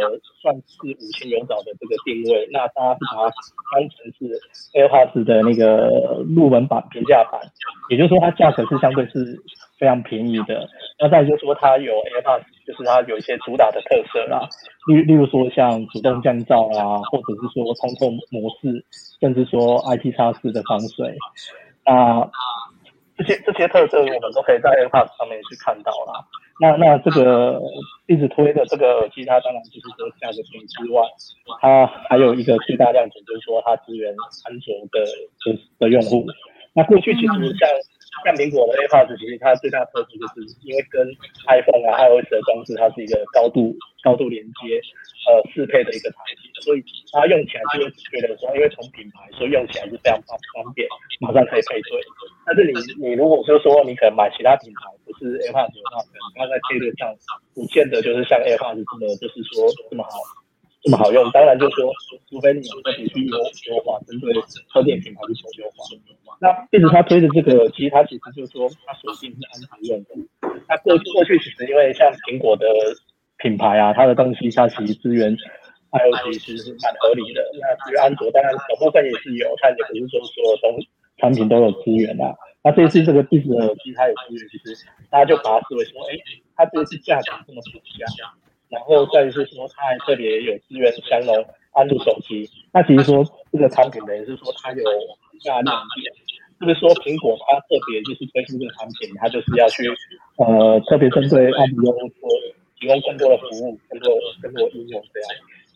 [0.43, 3.31] 算是五千元找的这个定位，那大家是把它
[3.73, 4.41] 当成是
[4.75, 7.41] AirPods 的那个入门版、平价版，
[7.89, 9.41] 也就是说它价格是相对是
[9.79, 10.69] 非常便宜的。
[10.99, 14.49] 那再就是说它有 AirPods，就是它有一些主打的特色啦，
[14.89, 18.85] 例例如说像主动降噪啊，或者是说通透模式，
[19.21, 21.15] 甚至说 IP 叉四的防水，
[21.87, 22.29] 那
[23.17, 26.25] 这些这些特征我们都可以在 AirPods 上面去看到啦。
[26.61, 27.61] 那那这个
[28.07, 31.03] 一直推的这个耳机，它当然就是说价格便宜之外，
[31.61, 34.15] 它还有一个最大亮点就是说它支援
[34.47, 35.05] 安卓的
[35.45, 36.27] 的的用户。
[36.73, 37.69] 那过去其实像
[38.23, 41.03] 像苹果的 AirPods，其实它最大的特色就是因为跟
[41.51, 43.75] iPhone 啊 iOS 的装置，它是一个高度
[44.07, 44.79] 高度连接
[45.27, 50.87] 呃适配的一个产品，所以它用起来就会觉得说，因为从品牌所以用起来是非常方方便，
[51.21, 51.99] 马上可以配对。
[52.47, 57.09] 但是你你如果就说你可能买其他品牌不是 AirPods 的话，可能它在配对上
[57.55, 60.44] 不见得就是像 AirPods 这么就是说这么好。
[60.85, 61.91] 这么好用，当然就是说，
[62.29, 63.33] 除非你有特别去优
[63.73, 64.29] 优化，针对
[64.69, 65.81] 车电品牌去做优化。
[66.45, 70.13] 那其实他推的这个，其实他其实就是说，他锁定是安卓用的。
[70.69, 72.69] 那过过去其实因为像苹果的
[73.39, 75.35] 品牌啊，它的东西它其实资源
[75.91, 77.41] 还有其实是蛮合理的。
[77.57, 80.77] 那至于安卓，当然小部分也是有，但也不是说所有东
[81.17, 82.37] 产品都有资源啊。
[82.63, 86.13] 那这次这个壁纸耳机它有资源，其实大家就把它视为说，哎，
[86.55, 88.05] 它这次价格这么低价。
[88.75, 91.31] 然后再是说，它还特别有资源相容
[91.73, 92.51] 安卓手机。
[92.73, 94.83] 那其实说这个产品呢，也是说它有
[95.47, 96.11] 大亮点，
[96.59, 99.87] 就是说苹果它特别就是推出这个产品，它就是要去
[100.43, 102.27] 呃特别针对安卓用户
[102.81, 104.11] 提供更多的服务，更多
[104.43, 105.29] 更多应用这样。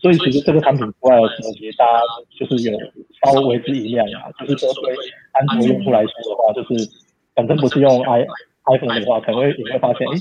[0.02, 2.02] 所以其实这个产品出来的时候，其实大家
[2.38, 2.78] 就是有
[3.22, 4.94] 稍微之一亮啊，就是说对
[5.32, 6.88] 安卓用户来说的话，就是
[7.34, 8.26] 反正不是用 i
[8.70, 10.18] iPhone 的话，可能会你会发现，哎。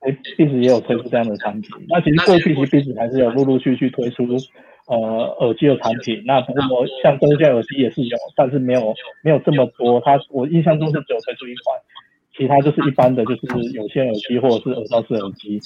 [0.00, 1.70] 哎，壁纸也有推出这样的产品。
[1.88, 4.24] 那其实过去其实壁纸还是有陆陆续续推出
[4.86, 4.96] 呃
[5.40, 6.22] 耳机的产品。
[6.24, 10.00] 那不过像中线耳机也是有，但是没有没有这么多。
[10.00, 11.78] 它我印象中是只有推出一款，
[12.34, 15.60] 其他就是一般的就是有线耳机或者是耳罩式耳机。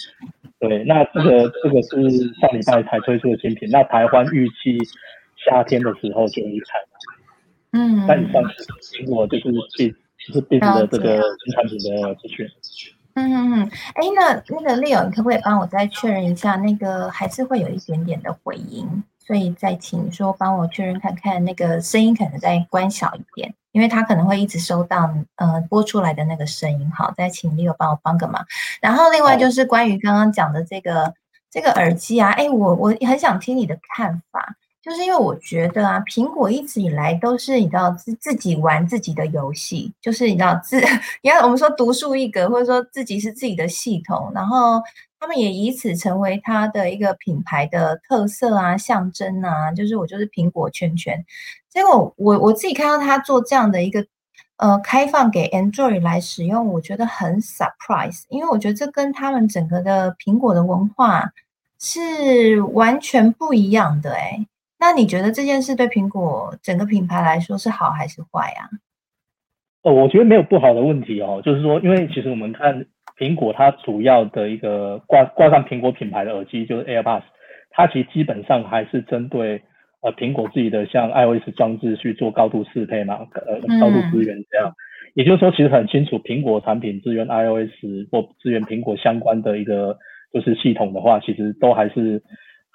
[0.59, 3.69] 对，那这个这个是上礼拜才推出的新品。
[3.71, 4.79] 那台湾预期
[5.37, 6.81] 夏天的时候就会开。
[7.73, 8.05] 嗯。
[8.07, 8.65] 那以上是
[8.99, 9.45] 苹果就是
[9.77, 9.95] 壁
[10.27, 12.49] 就是壁纸的这个新产品的资讯。
[13.15, 16.57] 嗯嗯嗯，哎，那那个 Leo，你可不可以帮我再确认一下？
[16.57, 26.91] 那个还是会有一点点的回音，所以再请说帮我确认看看，那个声音可能再关小一点，因为他可能会一直收到呃播出来的那个声音。
[26.91, 28.45] 好，再请 Leo 帮我帮个忙。
[28.81, 31.15] 然后另外就是关于刚刚讲的这个
[31.53, 34.57] 这个耳机啊，哎，我我很想听你的看法。
[34.85, 40.79] 就是因为我觉得啊，苹果一直以来都是你知道自自己玩自己的游戏，就是你知道自
[41.23, 44.83] 你看我们说独树一格，或者说自己是自己的系统，然后
[45.19, 49.73] 他们也以此成为它的一个品牌的特色啊、象征啊。
[49.73, 51.25] 就是我就是苹果圈圈。
[51.71, 54.05] 结果我我自己看到他做这样的一个
[54.59, 61.33] 呃开放给 Android 来使用，我觉得很 surprise，因为我觉得这跟他们整个的苹果的文化
[61.81, 64.47] 是完全不一样的哎。
[64.85, 68.69] 那你觉得这件事对苹果整个品牌来说是好还是坏啊？
[69.83, 72.85] 哦，我觉得没有不好的问题哦，就是说，因为其实我们看
[73.19, 77.23] 苹果它主要的一个挂挂上苹果品牌的耳机就是 AirPods，
[77.71, 79.63] 它其实基本上还是针对
[80.03, 84.71] 呃苹果自己的像 iOS 装置去做高度适配嘛，呃高度资源这样。
[85.15, 89.97] 也就是说，其实很清楚，苹果产品支援 iOS 或支援苹果相关的一个
[90.31, 92.23] 就是系统的话，其实都还是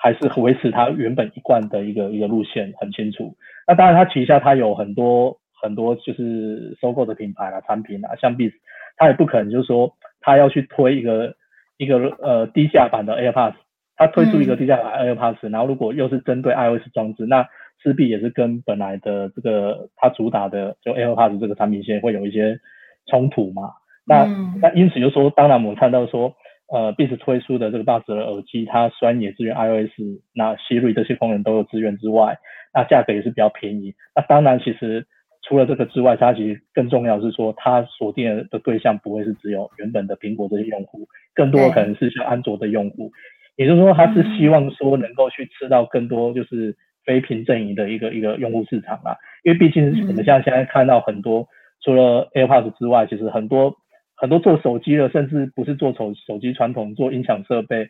[0.01, 3.35] 还是维持它原本一贯的一个一个路线，很清楚。
[3.67, 8.49] 那当然，它旗下它有很多很多就是收购的品牌啊、产品啊，像 b
[8.95, 11.35] 它也不可能就是说它要去推一个
[11.77, 13.55] 一个呃低价版的 AirPods，
[13.97, 17.45] 它推出一个低价版 AirPods，然后如果又是针对 iOS 装置，那
[17.83, 22.57] 势必也是跟本来的这个它主打的就 AirPods 这个产品线会有一些
[23.07, 23.71] 冲突嘛？
[24.05, 24.25] 那
[24.61, 26.33] 那因此就说，当然我们看到说，
[26.71, 29.91] 呃，Beats 推出的这个 Buds 的耳机，它虽然也支援 iOS，
[30.33, 32.37] 那 Siri 这些功能都有支援之外，
[32.73, 33.93] 那价格也是比较便宜。
[34.15, 35.05] 那当然，其实
[35.41, 43.11] 除了这个之外，它其实更重要是说，它锁定的对象不会是只有原本的苹果这些用户，更多的可能是像安卓的用户。
[43.55, 46.75] 也就是说，它是希望说能够去吃到更多就是。
[47.05, 51.47] 非屏阵营的一个一个用户市场啊，因为毕竟我们像现在看到很多，
[51.81, 53.73] 除了 AirPods 之外，其实很多
[54.19, 57.87] 很多做手机的，甚至不是做手手机传统做音响设备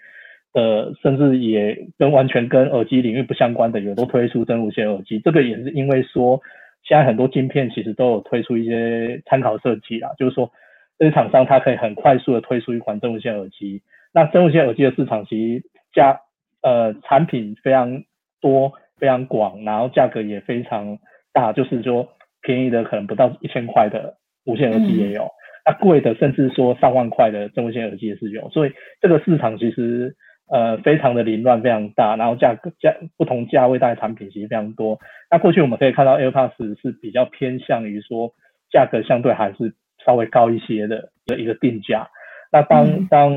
[0.53, 5.19] 的，甚至也跟完全跟耳机领域不相关的，也都推出真无线耳机。
[5.19, 6.39] 这个也是因为说，
[6.83, 10.51] 现在很多晶片其实都有推出一些参考设计啦，就是说
[10.97, 13.81] 这些厂商它可以很快速的推出一款真无线耳机。
[14.13, 15.63] 那真无线耳机的市场其实
[15.93, 16.19] 价
[16.61, 18.03] 呃产品非常
[18.39, 18.71] 多。
[18.99, 20.99] 非常广，然后价格也非常
[21.31, 22.05] 大，就是说
[22.41, 24.13] 便宜的可能不到一千块的
[24.43, 25.25] 无线耳机也有，
[25.65, 30.15] 那贵的甚至说上万块的真无线耳机也是有，所以这个市场其实
[30.51, 34.97] 呃非常的凌乱，非常大，然后价格价不同价位带的产品其实非常多。
[35.29, 38.31] 那过去我们可以看到 AirPods 是比较偏向于说
[38.71, 39.73] 价格相对还是
[40.05, 42.07] 稍微高一些的的一个定价。
[42.51, 43.33] 那当当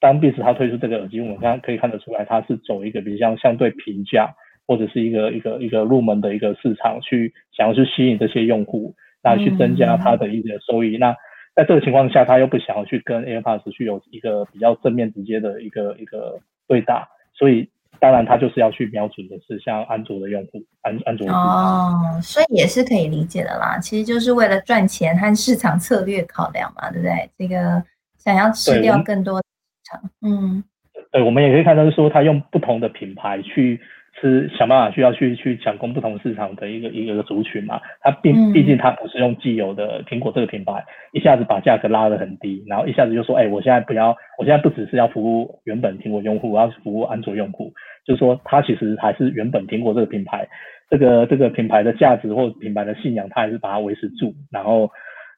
[0.00, 4.34] 当 Beats 它推出这个耳机，我们刚刚可以看得出来，它是走一个比较相对平价。
[4.64, 10.96] 或者是一个一个一个入门的一个市场，去想要去吸引这些用户，那去增加它的一个收益。
[10.96, 11.16] 那
[11.54, 17.68] 在这个情况下，他又不想要去跟 AirPods 去有一个比较正面直接的一个一个对打，所以
[18.00, 23.78] 当然他就是要去瞄准的是像安卓的用户，安安卓哦，所以也是可以理解的啦。
[23.78, 27.30] 其实就是为了赚钱和市场策略考量嘛，对不对？
[27.36, 27.82] 这个
[28.16, 29.44] 想要吃掉更多市
[29.90, 30.64] 场，嗯，
[31.10, 33.80] 对，我们也可以看到是说，他用不同的品牌去。
[34.22, 37.80] 是想办法需要去去抢攻不同市场的一个一个族群嘛？
[38.00, 47.72] 它毕毕竟它不是用既有的苹果这个品牌，一下子把价格拉得很低，然后一下子就说，哎，我现在不要，我现在不只是要服务原本苹果用户，我要服务安卓用户，
[48.06, 50.46] 就是说它其实还是原本苹果这个品牌，
[50.88, 54.32] 这个这个品牌的价值或品牌的信仰，它还是把它维持住。
[54.52, 54.88] 然后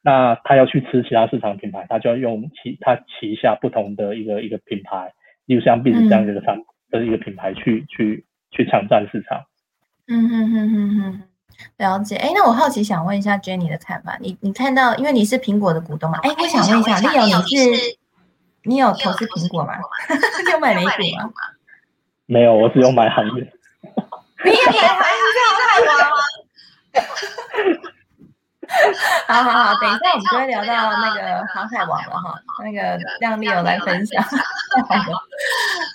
[0.03, 5.11] 那他要去吃其他市场品牌，他就要用其他旗下不同的一个一个品牌，
[5.47, 6.59] 例如像 B 这样一个产
[6.91, 8.23] 的一个品牌去去。
[8.51, 9.45] 去抢占市场。
[10.07, 11.23] 嗯哼哼哼哼，
[11.77, 12.15] 了解。
[12.17, 14.17] 哎，那我好奇想问一下 Jenny 的看法。
[14.19, 16.19] 你你看到，因为你是苹果的股东嘛？
[16.23, 17.97] 哎，我想问一下，Leo，你是
[18.63, 19.73] 你有投资苹果吗？
[20.51, 21.31] 有买美股吗？
[22.27, 23.33] 没有，我只有买航运。
[24.45, 25.25] 你也买航运，
[25.57, 25.91] 太王
[29.27, 32.39] 好好好，等一下我们就会聊到那个航海王了哈。
[32.63, 34.23] 那个让 Leo 来分享。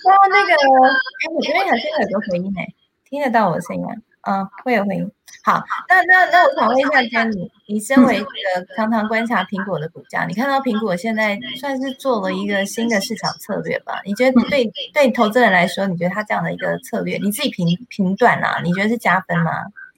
[0.05, 2.67] 哇，那个，哎，我这边好像有个回音哎，
[3.09, 3.89] 听得到我的声音吗？
[4.23, 5.11] 嗯，会有回音。
[5.43, 8.27] 好，那那那我想问一下 Jenny，你身为一个
[8.75, 13.99] 常常观察苹果的股价，你看到苹果现在算是做了一个新的市场策略吧？
[14.05, 18.61] 你觉得对对投资人来说，你觉得他这样的一个策略，你自己评评断啊？
[18.63, 19.51] 你觉得是加分吗？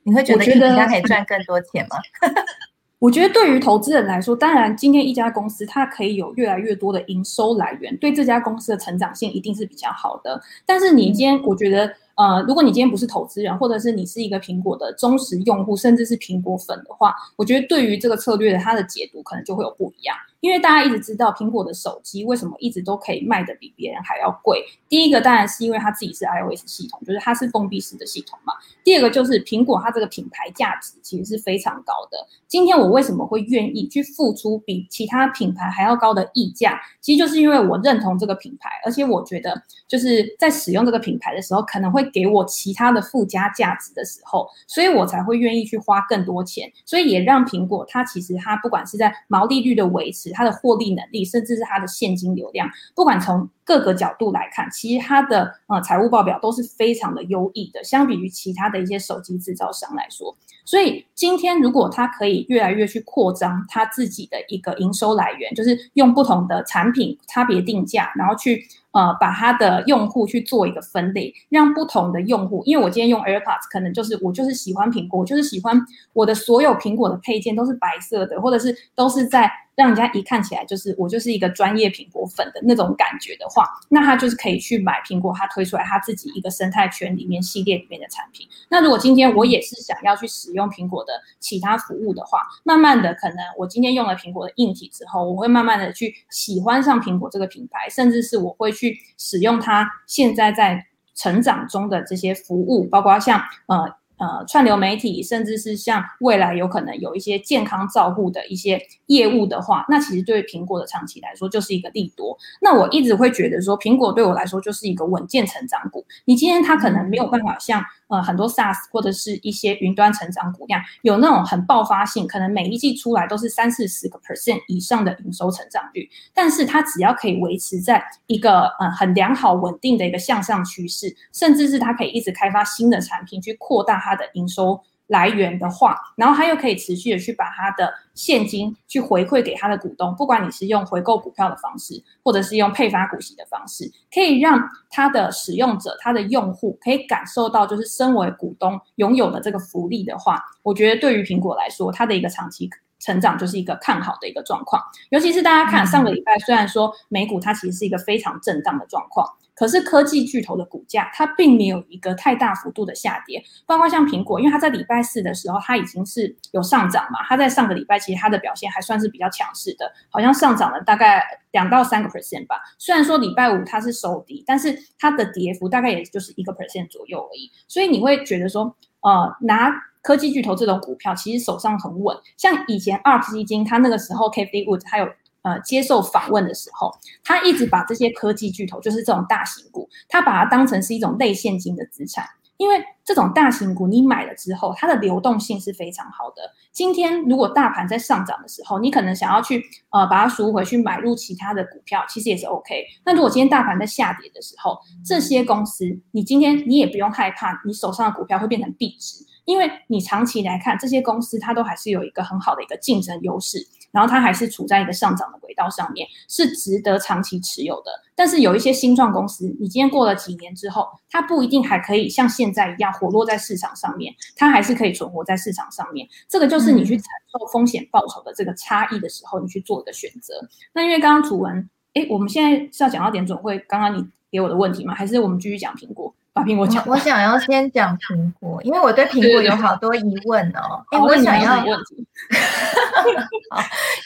[0.04, 1.98] 你会觉得一家可以赚更多钱吗？
[3.04, 10.42] 我觉得对于投资人来说，当然今天一家公司它可以有越来越多的营收来源，对这家公司的成长性一定是比较好的。
[10.66, 11.94] 但是你今天，我觉得。
[12.16, 20.16] 呃，如果你今天不是投资人，或者是你是一个苹果的忠实用户，甚至是苹果粉的话，我觉得对于这个策略的它的解读可能就会有不一样。
[20.44, 24.64] 因为大家一直知道苹果的手机为什么一直都可以卖的比别人还要贵。
[24.88, 28.54] 第一个当然是因为它自己是 iOS 系统，就是它是封闭式的系统嘛。
[28.84, 32.18] 第二个就是苹果它这个品牌价值其实是非常高的。
[32.48, 36.80] 今天我为什么会愿意去付出比其他品牌还要高的溢价？
[37.02, 42.04] 其实就是因为我认同这个品牌，而且我觉得就是在使用这个品牌的时候可能会。
[42.14, 60.36] 给我其他的附加价值的时候，所以我才会愿意去花更多钱，所以也让苹果它其实它不管是在毛利率的维持、它的获利能力，甚至是它的现金流量，不管从各个角度来看，其实它的呃财务报表都是非常的优异的，相比于其他的一些手机制造商来说。
[60.66, 68.66] 所以今天如果它可以越来越去扩张它自己的一个营收来源，就是用不同的产品差别定价，然后去。
[68.94, 79.52] 呃把它的用户去做一个分类，让不同的用户，因为我今天用 AirPods，可能就是我就是喜欢苹果，我就是喜欢我的所有苹果的配件都是白色的，或者是都是在。
[79.76, 88.48] 让人家一看起来就是我就是一个专业苹果粉的那种感觉的话，那他就是可以去买苹果他推出来他自己一个生态圈里面系列里面的产品。
[88.70, 103.96] 那如果今天我也是想要去使用苹果的其他服务的话，慢慢的可能我今天用了苹果的硬体之后，我会慢慢的去喜欢上苹果这个品牌，甚至是我会去使用它现在在成长中的这些服务，包括像呃。
[104.24, 112.38] 呃，串流媒体，甚至是像未来有可能有一些健康照护的一些业务的话，那其实对苹果的长期来说就是一个利多。
[112.62, 116.06] 那我一直会觉得说，苹果对我来说就是一个稳健成长股。
[116.24, 117.84] 你今天它可能没有办法像。
[118.14, 134.80] 呃，很多 SaaS 或者是一些云端成长股量有那种很爆发性，可能每一季出来都是三四十个 percent 以上的营收成长率，但是它只要可以维持在一个呃很良好稳定的一个向上趋势，甚至是它可以一直开发新的产品去扩大它的营收。
[135.08, 152.70] 来源的话，然后他又可以持续的去把他的现金去回馈给他的股东，不管你是用回购股票的方式，或者是用配发股息的方式，可以让他的使用者、他的用户可以感受到，就是身为股东拥有的这个福利的话，我觉得对于苹果来说，它的一个长期
[153.04, 154.82] 成长就是一个看好的一个状况。
[155.10, 159.28] 尤其是大家看上个礼拜，虽然说美股它其实是一个非常震荡的状况。
[159.56, 172.60] 可是科技巨头的股价，它并没有一个太大幅度的下跌，包括像苹果，因为它在礼拜四的时候，它已经是有上涨嘛，它在上个礼拜其实它的表现还算是比较强势的，好像上涨了大概两到三个 percent 吧。
[172.80, 177.52] 虽然说礼拜五它是收低，但是它的跌幅大概也就是一个 percent 左右而已。
[177.68, 179.72] 所以你会觉得说，呃，拿
[180.04, 182.16] 科技巨头这种股票，其实手上很稳。
[182.38, 185.08] 像以前 ARK 基金，它那个时候 k a t h y Wood 它有。
[185.44, 186.90] 呃，接受访问的时候，
[187.22, 192.26] 他一直把这些科技巨头，就是这种大型股，他把它当成是一种类现金的资产。
[192.56, 196.50] 因为这种大型股，你买了之后，它的流动性是非常好的。
[196.72, 202.82] 今天如果大盘在上涨的时候，你可能想要去呃把它赎回去买入其他的股票，其实也是 OK。
[203.04, 213.58] 那如果今天大盘在下跌的时候，这些公司，你今天你也不用害怕，你手上的股票会变成币值，因为你长期来看，这些公司它都还是有一个很好的一个竞争优势。
[213.92, 217.92] 然后它还是处在一个上涨的轨道上面，是值得长期持有的。
[218.16, 226.08] 但是有一些新创公司，你今天过了几年之后，它不一定还可以像现在一样活络在市场上面，它还是可以存活在市场上面。
[226.28, 230.34] 这个就是你去承受风险报酬的这个差异的时候，你去做的选择。
[230.74, 234.96] 那因为刚刚楚文，哎，我们现在是要讲到点准会刚刚你给我的问题吗？
[234.96, 236.12] 还是我们继续讲苹果？
[236.34, 240.84] 把苹果讲，我想要先讲苹果，因为我对苹果有好多疑问哦。
[240.90, 241.66] 哎，我想要， 因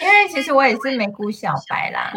[0.10, 2.12] 为其实我也是美股小白啦，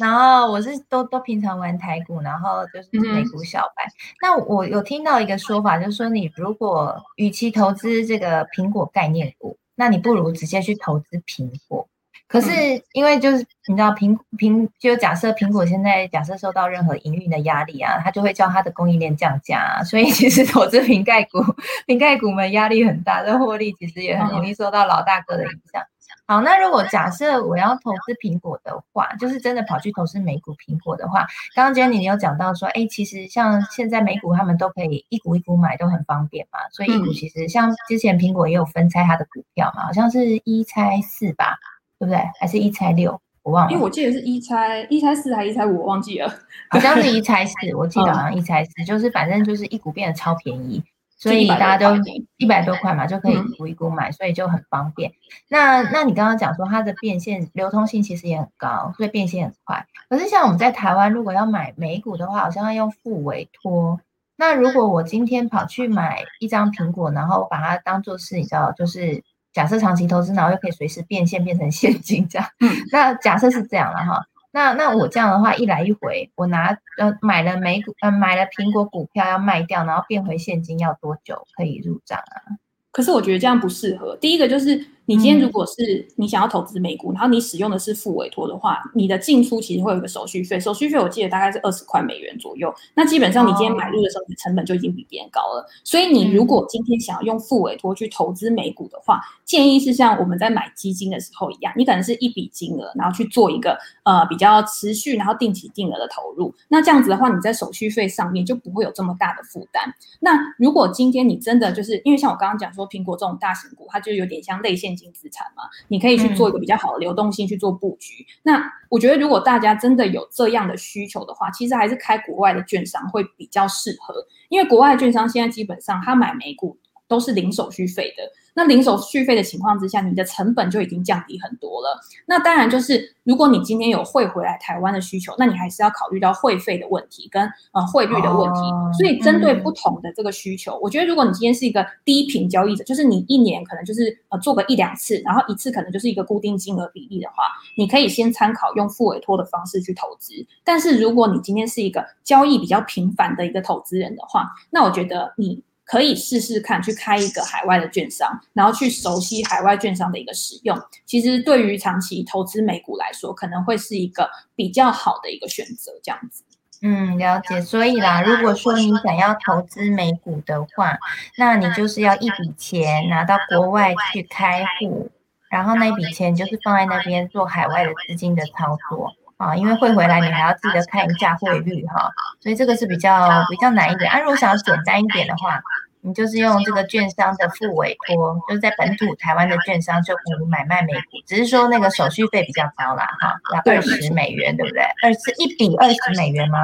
[0.00, 3.86] 然后我是都都平常玩台股，然后就是美股小白。
[4.22, 11.86] 那我有听到一个说法，就是说你如果与其投资这个苹果概念股，那你不如直接去投资苹果。
[12.30, 12.50] 可是
[12.92, 21.42] 因为就是你知道苹苹就假设苹果现在假设受到任何营运的压力啊，它就会叫它的供应链降价，所以其实投资瓶盖股，
[21.86, 25.82] 瓶盖股们压力很大，这获利其实也很容易受到老大哥的影响。
[26.24, 31.26] 好，那如果假设我要投资苹果的话，就是真的跑去投资美股苹果的话，
[31.56, 41.58] 刚刚 Jenny 你有讲到说，哎，其实像现在美股他们都可以一股一股买，都很方便嘛，所以一股其实像之前苹果也有分拆它的股票嘛，好像是一拆四吧。
[42.00, 42.18] 对不对？
[42.40, 43.20] 还是一拆六？
[43.42, 46.28] 我忘了，因为我记得是一拆一拆四还是一拆五，我忘记了。
[46.68, 50.84] 好像是 一拆四，我记得好像一拆四，就是反正就是一股变得超便宜，
[51.16, 51.96] 所以大家都
[52.36, 55.10] 一百多块嘛，就可以一股一股买，所以就很方便。
[55.48, 59.86] 那那你刚刚讲说它的变现流通性其实也很高，所以变现很快。
[60.10, 63.98] 可是像我们在台湾，如果要买美股的话，好像要用付委托。
[64.36, 69.22] 那如果我今天跑去买一张苹果，然后把它当做是你知道，就是。
[69.52, 72.48] 假设长期投资，然后又可以随时变现变成 现金，这样。
[72.92, 82.56] 那假设是这样了哈，那那我这样的话，一来一回，我拿呃买了美股呃买了苹果股票要卖掉，然后变回现金要多久可以入账啊？
[82.92, 84.16] 可是我觉得这样不适合。
[84.16, 84.86] 第一个就是。
[85.06, 92.72] 你今天如果是你想要投资美股，然后你使用的是付委托的话，你的进出其实会有一个手续费，手续费我记得大概是二十块美元左右。
[92.94, 95.66] 那基本上你今天买入的时候，你的成本就已经比别人高了。
[95.82, 106.54] 所以你如果今天想要用付委托去投资美股的话，建议是像我们在买基金的时候一样，你可能是一笔金额，然后去做一个呃比较持续，然后定期定额的投入。
[106.68, 109.92] 那这样子的话，你在手续费上面就不会有这么大的负担。
[110.20, 115.10] 那如果今天你真的就是因为像我刚刚讲说，苹果这种大型股，它就有点像类现金。
[115.12, 118.24] 资产嘛，你可以去做一个比较好的流动性去做布局。
[118.44, 124.14] 那我觉得如果大家真的有这样的需求的话，其实还是开国外的券商会比较适合，
[124.48, 126.78] 因为国外的券商现在基本上他买美股
[127.10, 128.22] 都是零手续费的。
[128.54, 131.98] 那零手续费的情况之下，你的成本就已经降低很多了。
[132.26, 137.42] 那当然就是，如果你今天有汇回来台湾的需求，那你还是要考虑到汇费的问题跟
[137.72, 138.60] 呃汇率的问题。
[138.98, 147.44] 所以针对不同的这个需求，我觉得如果你今天是一个低频交易者，就是你一年可能就是呃做个一两次，然后一次可能就是一个固定金额比例的话，
[147.76, 150.34] 你可以先参考用付委托的方式去投资。
[150.64, 155.62] 但是如果你今天是一个交易比较频繁的一个投资人的话，那我觉得你。
[155.90, 160.80] 可以试试看，去开一个海外的券商，然后去熟悉海外券商的一个使用。
[161.04, 165.90] 其实对于长期投资美股来说，可能会是一个比较好的一个选择。
[166.00, 166.44] 这样子，
[166.82, 167.60] 嗯，了解。
[167.60, 170.96] 所以啦，如果说你想要投资美股的话，
[171.36, 175.10] 那你就是要一笔钱拿到国外去开户，
[175.50, 179.56] 然后那笔钱就是放在那边做海外的资金的操作啊。
[179.56, 182.08] 因为汇回来，你还要记得看一下汇率哈。
[182.40, 184.08] 所以这个是比较比较难一点。
[184.08, 185.60] 啊，如果想要简单一点的话，
[186.02, 194.82] 你就是用这个券商的付委托，就是在本土台湾的券商就可以买卖美股，只是说那个手续费比较高啦，哈，要二十美元，对不对？
[195.02, 196.58] 二十一比二十美元吗？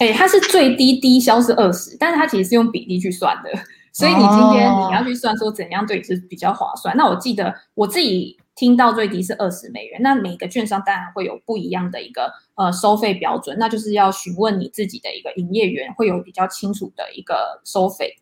[0.00, 3.50] 哎，它是最低低消是二十，但是它其实是用比例去算的，
[3.92, 6.94] 所以你今天你要去算说怎样对你是比较划算。
[6.94, 18.18] 那我记得我自己听到最低是二十美元，那每个券商当然会有不一样的一个呃收费标准，那就是要询问你自己的一个营业员，会有比较清楚的一个收费。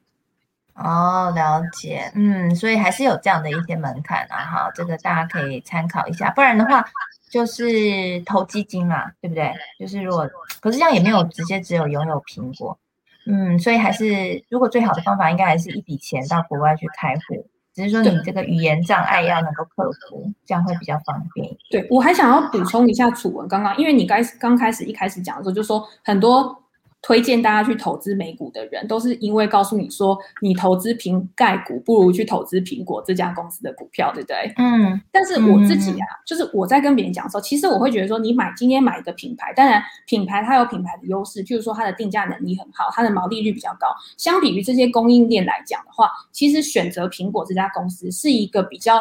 [0.75, 6.85] 哦，了解，嗯，所以还是有这样的一些门槛啊，哈，这个大家可以参考一下，不然的话
[7.31, 9.51] 就是投基金嘛，对不对？
[9.81, 10.29] 就是如果，
[10.61, 12.79] 可是这样也没有直接只有拥有苹果，
[13.25, 21.57] 嗯，所以还是如果最好的方法应该还是一笔钱到国外去开户，只是说你这个语言障碍要能够克服，这样会比较方便。
[21.71, 26.61] 对我还想要补充一下楚文刚刚，因为你刚刚开始一开始讲的时候就说很多。
[27.07, 34.53] 推荐大家去投资美股的人，都是因为告诉你说，你投资瓶盖股不如去投资苹果这家公司的股票，对不对？
[34.57, 35.01] 嗯。
[35.13, 43.87] 但是我自己啊，就是我在跟别人讲的时候，其实我会觉得说，你买今天买一个品牌，当然品牌它有品牌的优势，譬如说它的定价能力很好，它的毛利率比较高。
[44.17, 49.01] 相比于这些供应链来讲的话，其实选择苹果这家公司是一个比较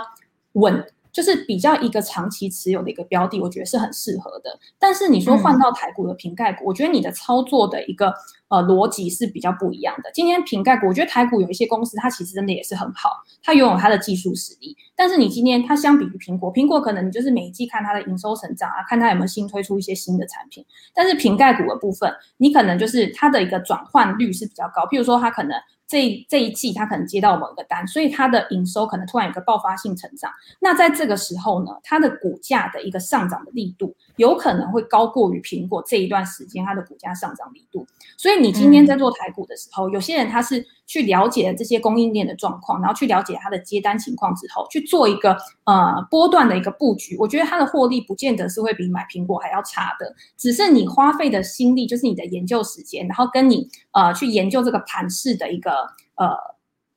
[0.51, 0.85] 稳。
[1.15, 4.59] 就是比较一个长期持有的一个标的，我觉得是很适合的。
[4.77, 8.13] 但是你说换到台股的瓶盖股，我觉得你的操作的一个
[8.49, 10.11] 呃逻辑是比较不一样的。
[10.13, 13.11] 今天瓶盖股，我觉得台股有一些公司，它其实真的也是很好，
[13.41, 14.75] 它拥有它的技术实力。
[14.93, 20.65] 但是你今天它相比于苹果，苹果可能你就是每一季看它的营收成长啊，看它有没有新推出一些新的产品。
[20.93, 25.55] 但是瓶盖股的部分，你可能就是它的一个转换率是比较高，譬如说它可能。
[25.87, 30.31] 这这一季他可能接到某个单，所以他的营收可能突然有个爆发性成长。
[30.59, 37.85] 那在这个时候呢，它的股价的一个上涨的力度有可能会高过于苹果这一段时间它的股价上涨力度。
[38.17, 40.65] 所以你今天在做台股的时候，有些人他是。
[40.87, 47.17] 去了解这些供应链的状况，然后去了解它的接单情况之后，去做一个呃波段的一个布局。
[47.17, 55.71] 我觉得它的获利不见得是会比买苹果还要差的，只是你花费的心力，就是你的研究时间，然后跟你呃去研究这个盘势的一个
[56.17, 56.27] 呃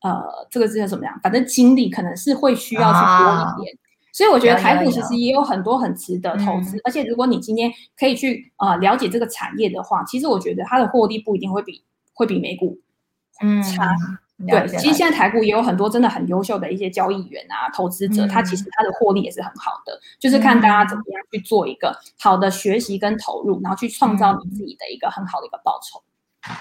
[0.03, 1.19] 呃这个是怎么样？
[1.23, 3.79] 反正精力可能是会需要去多一点。
[4.19, 12.77] 所以我觉得台股其实也有很多很值得投资，而且如果你今天可以去呃了解这个产业的话，其实我觉得它的获利不一定会比会比美股。
[13.41, 13.63] 嗯，
[14.49, 26.03] 对，其实现在台股也有很多真的很优秀的一些交易员啊，投资者，他其实他的获利也是很好的，就是看大家怎么样去做一个好的学习跟投入，然后去创造你自己的一个很好的一个报酬。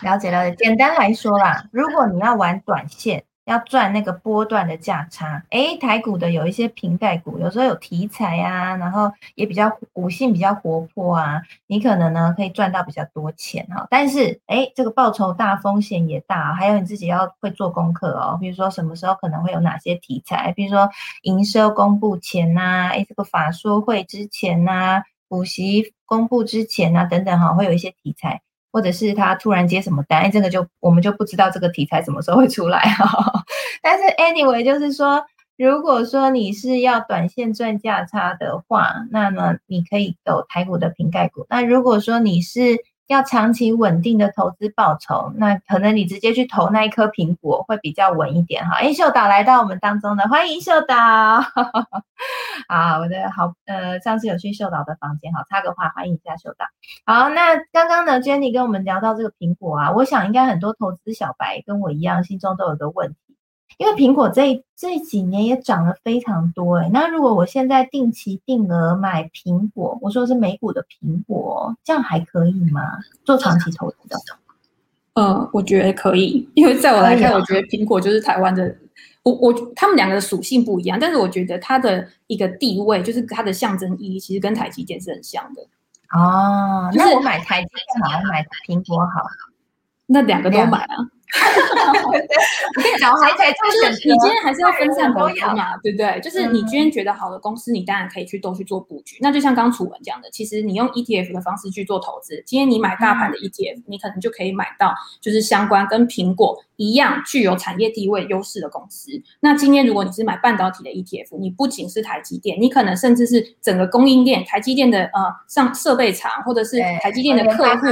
[0.03, 3.24] 了解了解，简单来说啦，如果你要玩短线。
[3.48, 13.88] 要赚那个波段的价差，诶，台股的有一些平盖股，有时候有题材啊，然后也比较股性比较活泼啊，你可能呢可以赚到比较多钱哈。
[13.89, 18.38] 但是，诶，这个报酬大，风险也大，还有你自己要会做功课哦。
[18.41, 20.89] 比如说什么时候可能会有哪些题材，比如说
[21.22, 28.41] 营收公布前呐，诶，这个法说会之前呐，股息公布之前呐，等等哈，会有一些题材。
[28.78, 33.44] 或者是他突然接什么单，哎，这个就我们就不知道这个题材什么时候会出来哈。
[33.82, 35.26] 但是 anyway，就是说，
[35.58, 41.48] 如果说你是要短线赚价差的话，那么你可以走台股的瓶盖股。
[41.50, 48.76] 那如果说你是要长期稳定的投资报酬，那可能你直接去投那一颗苹果会比较稳一点哈。
[48.76, 50.95] 哎，秀导来到我们当中的，欢迎秀导。
[52.68, 56.66] 啊，我的好，呃，上次有去秀导的房间，好插个话，欢迎一下秀导。
[57.05, 63.27] 好，那刚刚呢，Jenny 跟我们聊到这个苹果啊，我想应该很多投资小白跟我一样，心中都有个问题，
[63.78, 66.90] 因为苹果这这几年也涨了非常多哎。
[66.92, 72.82] 那如果我现在定期定额买苹果，我说是美股的苹果，这样还可以吗？
[73.24, 74.18] 做长期投资的？
[75.14, 78.76] 嗯，我觉得可以，因为在我来看，我觉得苹果就是台湾的。
[79.24, 85.62] 我我他们两个的属性不一样，但是我觉得它的一个地位，就是它的象征意义，其实跟台积电是很像的。
[86.18, 89.22] 哦，那我买台积电好，买苹果好？
[90.06, 90.96] 那两个都买啊。
[91.36, 96.20] 我跟你讲，还才就是你今天还是要分散投资嘛，对不对？
[96.22, 99.18] 就是你今天觉得好的公司，你当然可以去都去做布局。
[99.20, 106.64] 那就像刚楚文讲的，其实你用 ETF 的方式去做投资，今天你买大盘的 ETF，你可能就可以买到就是相关跟苹果。
[106.78, 109.12] 一样具有产业地位优势的公司。
[109.40, 117.86] 那今天如果你是买半导体的 ETF，你不仅是台积电，你可能甚至是整个供应链，台积电的呃上设备厂，或者是台积电的客户，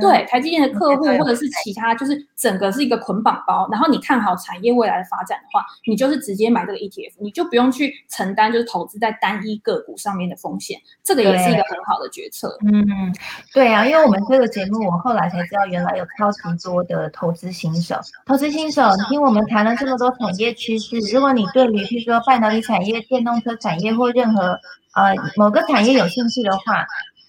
[0.00, 3.68] 对台积电的客户，或者是其他，就是整个是一个捆绑包。
[3.70, 10.78] 然后你看好产业未来的发展的话，你就是直接买这个 ETF，你就不用去承担就是投资在单一个股上面的风险。
[11.04, 12.58] 这个也是一个很好的决策。
[12.66, 12.84] 嗯，
[13.54, 17.96] 对啊，因为我们这个节目，我后来才知道原来有超级多的投资新手。
[18.26, 24.58] 投资新手，你听我们谈了这么多产业趋势，如果你对于譬如说半导体产业、电动车产业或任何
[24.94, 26.86] 呃某个产业有兴趣的话，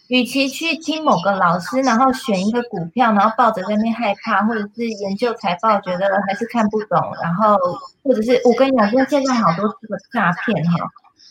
[0.09, 7.57] 与其去听某个老师，然后选一个股票，然后抱着在那害怕，或者是研究财报觉得还是看不懂，然后
[8.03, 10.77] 或者是我跟你讲，因为现在好多这个诈骗哈，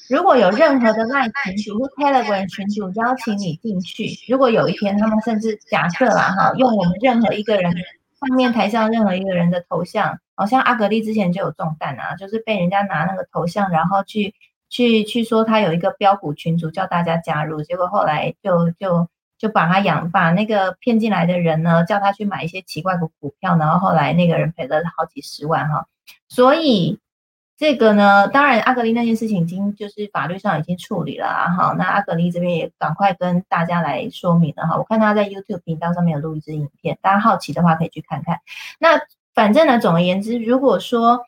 [0.08, 7.74] 如果有任何的赖群主或 Telegram 群主邀请你进去，如果有一天他们甚至假设啦哈，用我们任何一个人。
[8.20, 14.34] 上面台上任何一个人的头像，好像阿格丽之前就有中弹啊，就是被人家拿那个头像，然后去
[14.68, 19.08] 去去说他有一个标股群组叫大家加入，结果后来就就
[19.38, 25.86] 就把他养把那个骗进来的人呢，叫他去买一些奇怪的股票，然后后来那个人赔了好几十万哈，
[26.28, 26.98] 所以。
[27.58, 34.76] 这个呢，当然阿格丽那件事情已经就是法律上已经处理了啊，哈，那阿格丽这边也赶快跟大家来说明了哈。
[34.76, 38.38] 我看他在 YouTube 频道上面有录一支影片，大家好奇的话可以去看看。
[38.78, 39.00] 那
[39.34, 41.20] 反正呢，总而言之，如果说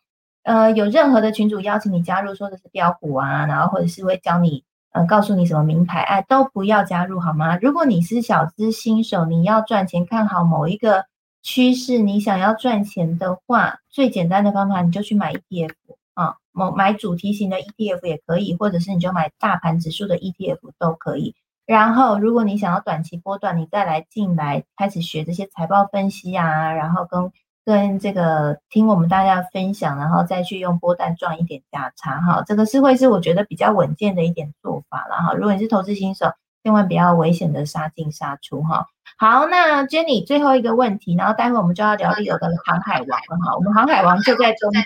[0.44, 4.62] 呃有任何的群主邀请你加入，说的是标股啊，然后或者是会教你
[4.92, 7.58] 呃告诉你什么名牌，哎，都不要加入好吗？
[7.60, 11.06] 如果你是小资新手，你要赚钱，看好某一个
[11.42, 15.72] 趋势，你想要赚钱的话，最简单的方法你就去买 ETF。
[16.14, 21.34] 啊，某买主题型的 ETF 也可以，或者是你就买大盘指数的 ETF 都可以。
[21.66, 27.32] 然后，如果你想要短期波段，你再来进来开始学这些财报分析啊，然后跟
[27.64, 35.34] 跟这个听我们大家分享，然后再去用波段赚一点价差哈，这个是会是我觉得比较稳健的一点做法了哈。
[35.34, 36.26] 如果你是投资新手。
[36.62, 38.86] 千万不要危险的杀进杀出哈。
[39.16, 43.54] 好，那 Jenny 最后一个问题，然后待会我们就要聊利友的航海王了哈。
[43.56, 44.82] 我们航海王就在中间。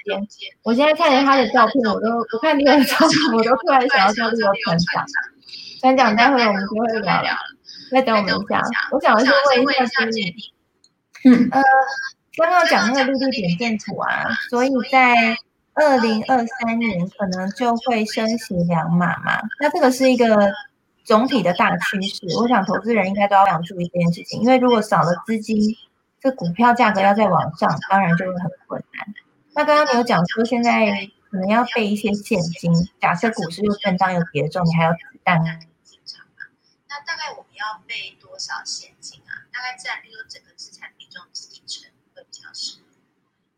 [0.65, 5.05] 我现在看着他的照片，我都我看利友的照片，我都突然想要叫利友船长。
[5.81, 7.33] 船长，待会我们就会聊聊。
[7.93, 9.33] 再等我们一下，我想先
[9.65, 10.51] 问一下 Jenny。
[11.25, 11.63] 嗯呃，
[12.37, 15.15] 刚刚讲那个绿地点阵图啊，所以在
[15.75, 19.41] 二零二三年可能就会升息两码嘛。
[19.61, 20.51] 那这个是一个。
[21.05, 25.77] 总体的大趋势，我想投资人应该都要非常注意这件事情，因为如果少了资金，
[26.19, 29.15] 这股票价格要再往上，当然就会很困难。
[29.55, 35.39] 那刚刚你有讲说，现在可能要备一些现金，假设股市又震荡又跌重，你还有子弹
[35.85, 36.49] 进场嘛？
[36.89, 39.45] 那大概我们要备多少现金啊？
[39.53, 42.85] 大概占比如整个资产比重几成会比较适合？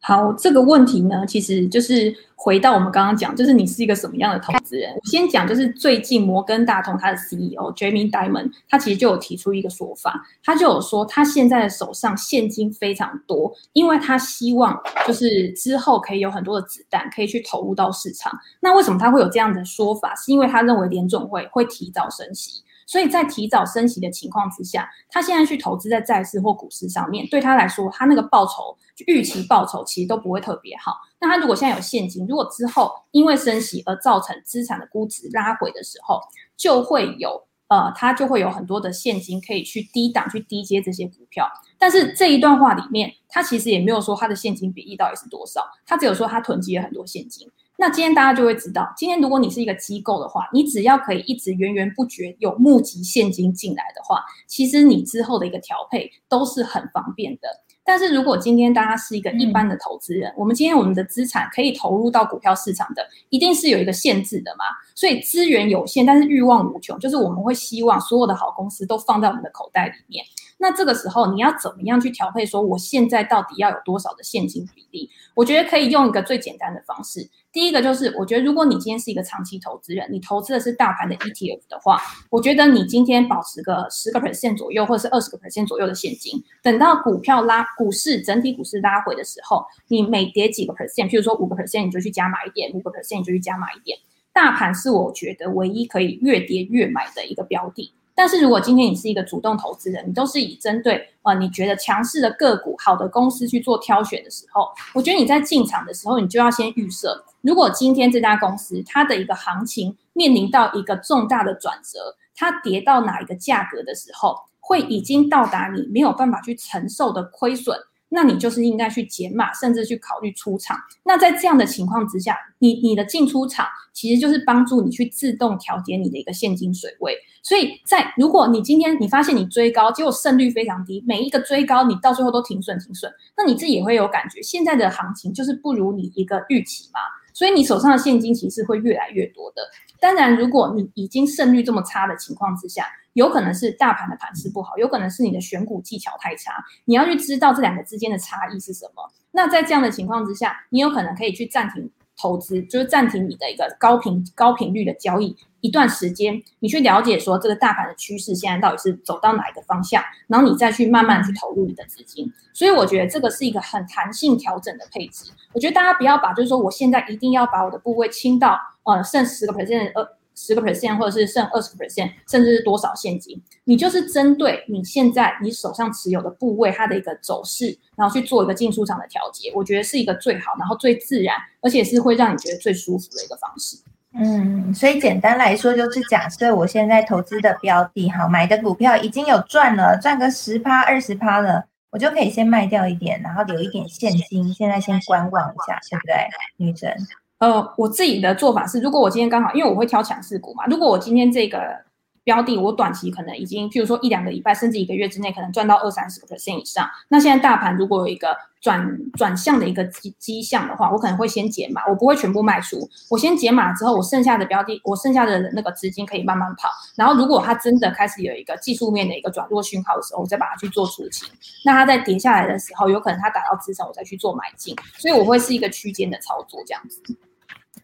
[0.00, 2.14] 好，这个问题呢，其实就是
[2.46, 4.94] 回到我们刚刚讲，就是你是一个什么样的投资人。
[4.94, 18.32] 我先讲，就是最近摩根大通它的 CEO Jamie Dimon，他其实就有提出一个说法，他就有说他现在的手上现金非常多，因为他希望就是之后可以有很多的子弹可以去投入到市场。
[18.60, 20.14] 那为什么他会有这样的说法？
[20.14, 22.62] 是因为他认为联总会会提早升息。
[22.88, 28.76] 所以在提早升息的情况之下，他现在去投资在债市或股市上面，对他来说，他那个报酬
[29.06, 30.94] 预期报酬其实都不会特别好。
[31.20, 36.20] 那他如果现在有现金，如果之后因为升息而造成资产的估值拉回的时候，
[36.56, 41.46] 就会有呃，他就会有很多的现金可以去低档去低接这些股票。
[41.78, 47.50] 但是这一段话里面，他其实也没有说他的现金比例到底是多少，他只有说他囤积了很多现金。
[47.78, 57.48] 那今天大家就会知道，今天如果你是一个机构的话，你只要可以一直源源不绝有募集现金进来的话，其实你之后的一个调配都是很方便的。
[57.86, 64.64] 但是如果今天大家是一个一般的投资人，我们今天我们的资产可以投入到股票市场的，一定是有一个限制的嘛。
[64.96, 70.24] 所以资源有限，但是欲望无穷，就是我们会希望所有的好公司都放在我们的口袋里面。
[70.58, 72.46] 那这个时候你要怎么样去调配？
[72.46, 75.10] 说我现在到底要有多少的现金比例？
[75.34, 77.28] 我觉得可以用一个最简单的方式。
[77.52, 82.00] 第一个就是，我觉得如果你今天是一个长期投资人，你投资的是大盘的 ETF 的话，
[82.30, 93.98] 我觉得你今天保持个十个 percent 左右，或者是二十个 percent 左右的现金，等到股票拉股市整体股市拉回的时候，你每跌几个 percent，譬如说五个 percent，你就去加码一点；五个 percent 你就去加码一点。
[94.32, 97.92] 大盘是我觉得唯一可以越跌越买的一个标的。
[98.16, 117.78] 但是如果今天你是一个主动投资人，你都是以针对呃你觉得强势的个股、好的公司去做挑选的时候，我觉得你在进场的时候，你就要先预设，如果今天这家公司它的一个行情面临到一个重大的转折，它跌到哪一个价格的时候，会已经到达你没有办法去承受的亏损。
[118.08, 120.76] 那你就是应该去减码，甚至去考虑出场。
[121.04, 127.16] 那在这样的情况之下，你你的进出场其实就是帮助你去自动调节你的一个现金水位。
[127.42, 137.00] 所以在如果你今天你发现你追高，结果胜率非常低，每一个追高你到最后都停损停损，那你自己也会有感觉，现在的行情就是不如你一个预期嘛。
[137.36, 139.60] 所以你手上的现金其实会越来越多的。
[140.00, 146.64] 当然，如果你已经胜率这么差的情况之下，有可能是大盘的盘势不好，有可能是你的选股技巧太差。
[146.86, 149.06] 你要去知道这两个之间的差异是什么。
[149.32, 155.36] 那在这样的情况之下，你有可能可以去暂停投资，就是暂停你的一个高频高频率的交易。
[155.60, 162.32] 一段时间，你去了解说这个大盘的趋势现在到底是走到哪一个方向，然后你再去慢慢去投入你的资金。
[162.52, 165.30] 所以我觉得这个是一个很弹性调整的配置。
[165.52, 170.06] 我觉得大家不要把就是说我现在一定要把我的部位清到呃剩十个 percent 呃
[170.36, 179.50] 十个 percent 或者是剩二十个 percent，甚至是多少现金，你就是针对你现在你手上持有的部位它的一个走势，然后去做一个进出场的调节。
[179.54, 183.78] 我觉得是一个最好，然后最自然，而且是会让你觉得最舒服的一个方式。
[184.18, 196.14] 嗯，所以简单来说，就是假设我现在投资的标的，哈，买的股票已经有赚了，赚个十趴、二十趴了，我就可以先卖掉一点，然后留一点现金，现在先观望一下，对不对，
[196.56, 196.94] 女神？
[197.38, 201.85] 呃，我自己的做法是，如果我今天刚好，因为我会挑强势股嘛，如果我今天这个。
[202.26, 206.84] 标的我短期可能已经，譬如说一两个礼拜，甚至一个月之内，可能赚到二三十个 percent 以上。
[207.06, 212.76] 那现在大盘如果有一个转转向的一个迹迹象的话，我可能会先减码，我不会全部卖出。
[213.08, 216.68] 我先减码之后，我剩下的标的，我剩下的那个资金可以慢慢跑。
[216.96, 221.28] 然后如果它真的开始有一个技术面的一个转弱讯号的时候，我再把它去做出清。
[221.64, 224.74] 那它在跌下来的时候，有可能它达到支撑，我再去做买进。
[224.98, 227.00] 所以我会是一个区间的操作这样子。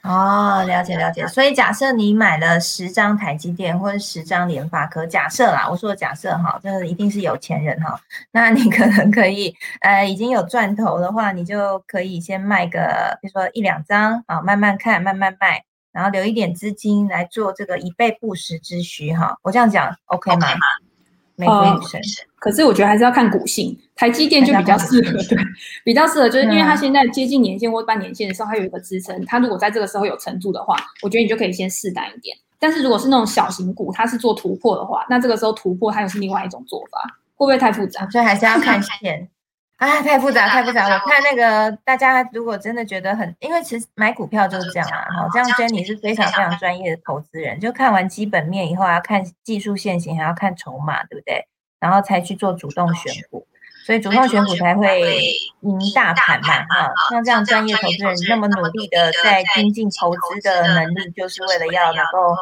[0.03, 1.27] 哦，了解了解。
[1.29, 8.01] 所以假设你买了十张台积电或者十张联发科，假设啦，我说的假设哈，这个一定是有钱人哈。
[8.33, 15.63] 那你可能可以，呃，已经有赚头的话，你就可以先卖个，比如说一两张啊，慢慢看，慢慢卖，
[15.93, 19.37] 然后留一点资金来做这个以备不时之需哈。
[19.43, 20.49] 我这样讲 OK 吗？
[21.43, 22.01] 美国女生。
[22.39, 25.39] 可是我觉得还是要看股性，台积电就比较适合，对，
[25.85, 32.37] 比较适合，就是因为它现在接近年限或半年线的时候，它有一个支撑，它如果在这个时候有撑住的话，我觉得你就可以先试单一点。
[32.59, 37.01] 但是如果是那种小型股，它是做突破的话，那这个时候突破它又是另外一种做法，
[37.37, 38.09] 会不会太复杂？
[38.11, 39.29] 所以还是要看线。
[39.83, 40.85] 啊，太复杂，太复杂。
[40.87, 51.49] 我看那个大家如果真的觉得很，因为其实买股票就是这样啊，好，这样 Jenny 是非常非常专业的投资人，就看完基本面以后，要看技术线型，还要看筹码，对不对？
[51.81, 53.45] 然后才去做主动选股，
[53.85, 55.19] 所以主动选股才会
[55.63, 56.93] 赢大盘嘛，哈。
[57.11, 62.37] 像这样专业投资人那么努力的在精进投资的能力，就是为了要能够，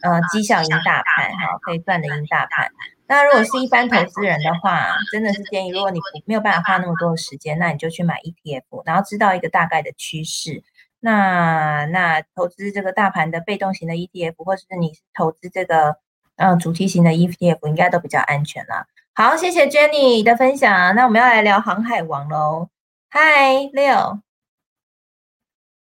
[0.00, 2.70] 呃，绩效赢大盘，哈，可以赚的赢大盘。
[3.08, 10.62] 那如果是一般投资人的话，真的是建议，如果你没有办法花那么多的时间，那你就去买 ETF，然后知道一个大概的趋势。
[11.00, 15.98] 那那投资这个大盘的被动型的 ETF，或者是你投资这个。
[16.38, 18.86] 嗯，主题型的 ETF 应该都比较安全啦。
[19.14, 20.94] 好，谢谢 Jenny 的分享。
[20.94, 22.68] 那我们要来聊航海王喽。
[23.08, 24.20] 嗨，Leo。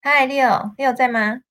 [0.02, 1.42] 嗨，Leo，Leo 在吗？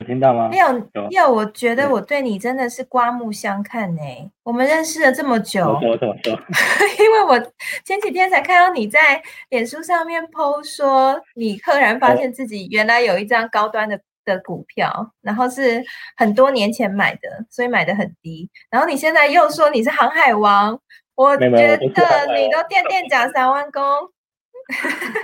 [0.00, 4.00] 有听到吗？Leo，Leo，我觉得我对你真的是刮目相看呢。
[4.42, 5.78] 我们认识了这么久，说？
[6.98, 7.38] 因为我
[7.84, 14.00] 前几天才看到你在脸书上面 PO 说，你赫然发现自己原来有一张高端的。
[14.22, 15.82] 的股票，然后是
[16.14, 18.50] 很多年前买的，所以买的很低。
[18.70, 20.78] 然后你现在又说你是航海王，
[21.16, 23.82] 我觉得你都垫垫脚三万公。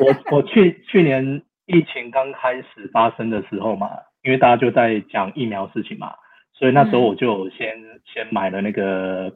[0.01, 1.22] 我 我去去年
[1.66, 3.91] 疫情刚开始发生的时候嘛，
[4.27, 6.12] 因为大家就在讲疫苗事情嘛，
[6.53, 9.33] 所以那时候我就先先买了那个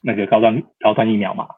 [0.00, 1.48] 那个高端高端疫苗嘛。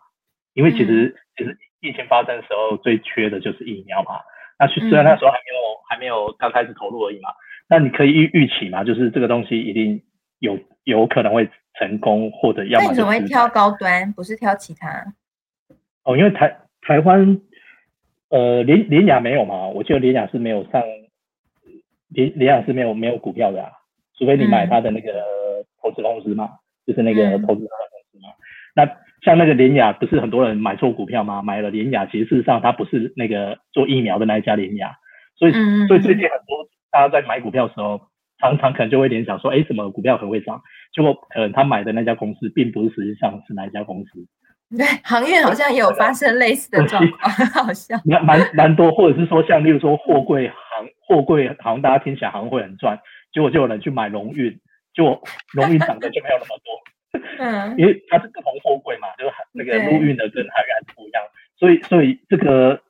[0.54, 4.12] 因为其实其实疫情发生的时候最缺的就是疫苗嘛。
[4.58, 5.56] 那虽然那时候还没有
[5.88, 7.28] 还没有刚开始投入而已嘛，
[7.68, 10.02] 那你可以预预期嘛，就是这个东西一定
[10.38, 14.88] 有有可能会成功，或者要么那你怎么会挑高端，不是挑其他？
[16.04, 17.40] 哦，因为台台湾
[18.30, 20.82] 呃联联雅没有嘛，我记得联雅是没有上
[22.10, 23.70] 联联雅是没有没有股票的啊，
[24.18, 25.12] 除非你买它的那个
[25.82, 26.50] 投资公司嘛，
[26.86, 28.28] 就是那个嗯投资它的公司嘛。
[28.74, 28.84] 那
[29.22, 31.42] 像那个联雅，不是很多人买错股票吗？
[31.42, 34.96] 买了联雅，其实事实上它不是那个做疫苗的那一家联雅，
[35.36, 35.52] 所以
[35.86, 38.00] 所以最近很多大家在买股票的时候，
[38.38, 40.62] 常常可能就会联想说，哎，什么股票很会涨？
[40.94, 44.26] 结果可能他买的那家公司并不是实际上是哪一家公司。
[44.78, 47.96] 对，航运好像也有发生类似的状况， 很好笑。
[48.04, 52.96] 蛮蛮蛮多，或者是说像例如说货柜行，货柜好像大家听起来好像会很赚，
[53.32, 54.56] 结果就有人去买龙运，
[54.94, 55.20] 结果
[55.54, 57.74] 龙运涨的就没有那么多， 嗯。
[57.78, 59.86] 因为它是不同货柜嘛，就是海那个对。
[59.86, 61.22] 陆运的跟海运不一样，
[61.58, 62.80] 所以所以这个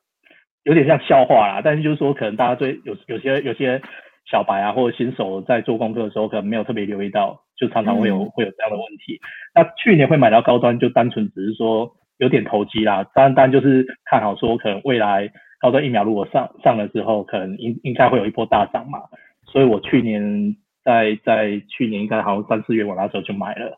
[0.63, 3.81] 有点像笑话啦，但是就是说可能大家对有有些有些
[4.25, 9.19] 小白啊或者新手在做功课的时候，可能没有特别留意到，就常常会有、嗯会有这样的问题。
[9.53, 18.99] 那去年会买到高端，就单纯只是说有点投机啦，单单就是看好说可能未来高端疫苗如果上上了之后，可能应应该会有一波大涨嘛，
[19.45, 23.77] 所以我去年在在去年应该好像三四月我那时候就买了。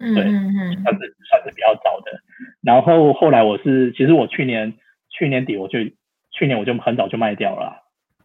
[0.00, 2.10] 嗯对嗯嗯算是算是比较早的。
[2.62, 4.74] 然后后来我是，其实我去年
[5.08, 5.78] 去年底我就
[6.32, 7.76] 去年我就很早就卖掉了啦，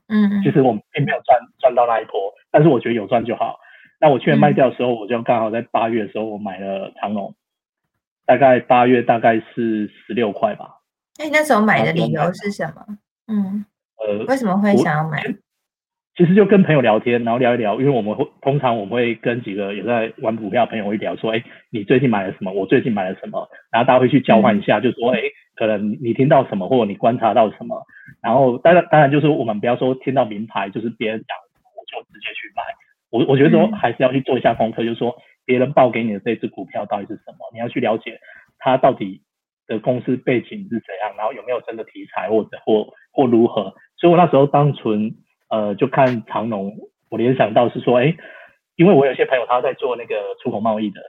[0.09, 3.59] 嗯，其实我并没有赚赚到那一波，但是我觉得有赚就好。
[4.01, 7.35] 那我去年卖掉的时候，我就刚好在八月的时候我买了长隆，
[8.25, 10.81] 大概八月大概是十六块吧。
[11.17, 12.85] 那你那时候买的理由是什么？
[13.27, 13.65] 嗯，
[13.97, 15.21] 呃，为什么会想要买？
[16.19, 21.41] 其实就跟朋友聊天，然后聊一聊，因为我们会通常我们会跟几个有在玩股票的朋友会聊说，哎，
[21.71, 22.51] 你最近买了什么？
[22.51, 23.47] 我最近买了什么？
[23.71, 25.21] 然后大家会去交换一下，就说，哎，
[25.55, 27.81] 可能你听到什么，或者你观察到什么。
[28.21, 32.63] 然后当然当然就是我们不要说听到名牌，就是别人讲我就直接去买。
[33.11, 35.15] 我我觉得说嗯还是要去做一下功课，就是说
[35.45, 38.19] 别人报给你的这只股票到底是什么，你要去了解
[38.57, 39.21] 它到底
[39.67, 43.73] 的公司背景是怎样，然后有没有真的题材或者或或如何。
[43.95, 45.15] 所以我那时候单纯
[45.49, 46.77] 呃就看长龙，
[47.09, 48.15] 我联想到是说，哎，
[48.75, 51.01] 因为我有些朋友他在做那个出口贸易的，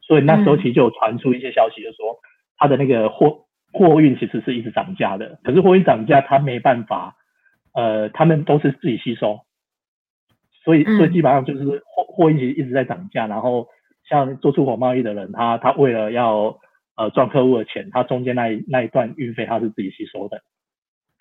[0.00, 0.58] 所以那时候嗯。
[0.58, 2.16] 其实就有传出一些消息，就说
[2.56, 7.16] 他的那个货货运其实是一直涨价的，可是货运涨价他没办法，
[7.74, 9.40] 呃，他们都是自己吸收，
[10.64, 11.12] 所以所以嗯。
[11.12, 13.68] 基本上就是货货运其实一直在涨价，然后
[14.08, 16.58] 像做出口贸易的人，他他为了要
[16.96, 20.40] 呃赚客户的钱，他中间那一那一段运费他是自己吸收的，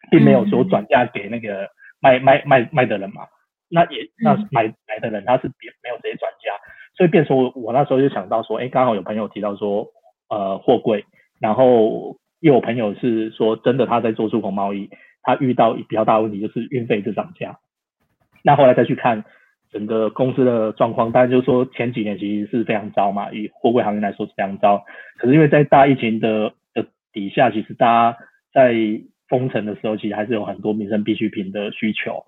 [0.10, 0.70] 并没有说嗯。
[0.70, 1.68] 转嫁给那个
[2.02, 3.24] 卖卖卖卖的人嘛。
[3.70, 6.54] 那也那嗯买买的人他是别没有直接转家，
[6.96, 9.88] 所以变成我我那时候就想到说，哎，刚好有朋友提到说，
[10.30, 11.04] 呃，货柜，
[11.42, 14.90] 然后又有朋友是说真的他在做出口贸易，
[15.22, 17.60] 他遇到比较大的问题就是运费是涨价。
[18.42, 19.26] 那后来再去看
[19.70, 24.86] 整个公司的状况，当然就是说前几年其实是非常糟嘛，以货柜行业来说是非常糟。
[25.18, 28.18] 可是因为在大疫情的的底下，其实大家
[28.54, 28.74] 在
[29.28, 32.24] 封城的时候，其实还是有很多民生必需品的需求，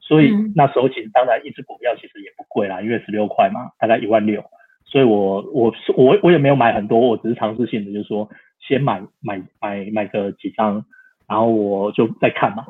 [0.00, 4.44] 所以嗯那时候其实当然一只股票其实也不贵啦，因为十六块嘛，大概一万六。
[4.86, 8.28] 所以我我我我也没有买很多，我只是尝试性的，就是说
[8.60, 10.84] 先买买买买个几张，
[11.26, 12.64] 然后我就再看嘛。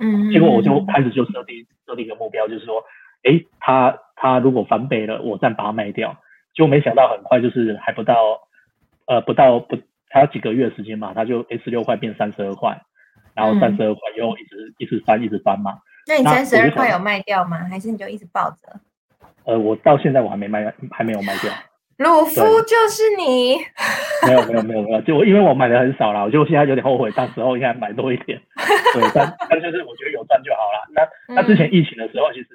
[0.00, 2.82] 嗯，结果我就嗯开始就设定设定一个目标，就是说，
[3.22, 6.16] 诶，它它如果翻倍了，我再把它卖掉。
[6.54, 8.40] 结果没想到很快就是还不到
[9.06, 9.78] 呃不到不
[10.08, 12.82] 还有几个月的时间嘛，它就诶十六块变三十二块，
[13.34, 15.78] 然后嗯三十二块又一直一直翻一直翻嘛。
[16.06, 17.58] 那你那三十二块有卖掉吗？
[17.68, 18.80] 还是你就一直抱着？
[19.44, 21.52] 呃，我到现在我还没卖，还没有卖掉。
[21.98, 23.56] 鲁夫就是你，
[24.26, 28.40] 没有没有没有没有，就我因为我买的很少啦，我就现在有点后悔，当时候应该买多一点。
[28.94, 30.88] 对，但但就是我觉得有赚就好啦。
[30.94, 32.48] 那那之前疫情的时候，其实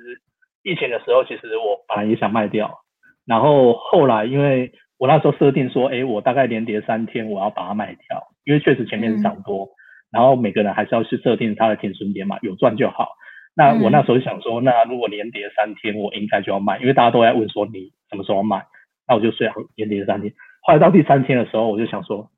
[0.64, 2.80] 疫情的时候，其实我本来也想卖掉，
[3.26, 9.70] 然后后来因为我那时候设定说，哎，我大概连跌三天，我要把它卖掉，因为确实前面是涨多，
[10.16, 13.10] 然后每个人还是要去设定他的停损点嘛，有赚就好。
[13.54, 18.66] 那我那时候想说，那如果连跌三天，我应该就要卖，因为大家都在问说你什么时候买，
[19.06, 20.34] 那我就睡好连跌三天。
[20.62, 22.30] 后来到第三天的时候，我就想说，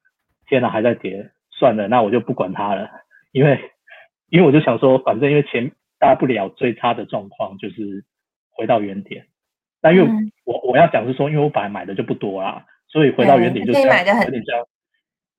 [0.47, 2.89] 天哪，还在跌，算了，那我就不管它了，
[3.31, 3.59] 因为
[4.29, 8.03] 因为我就想说，反正因为前大不了最差的状况就是
[8.49, 9.25] 回到原点。
[9.81, 14.59] 但因为嗯我我要讲是说，因为我本来买的就不多啦，所以回到原点就对像可以买得很有点像，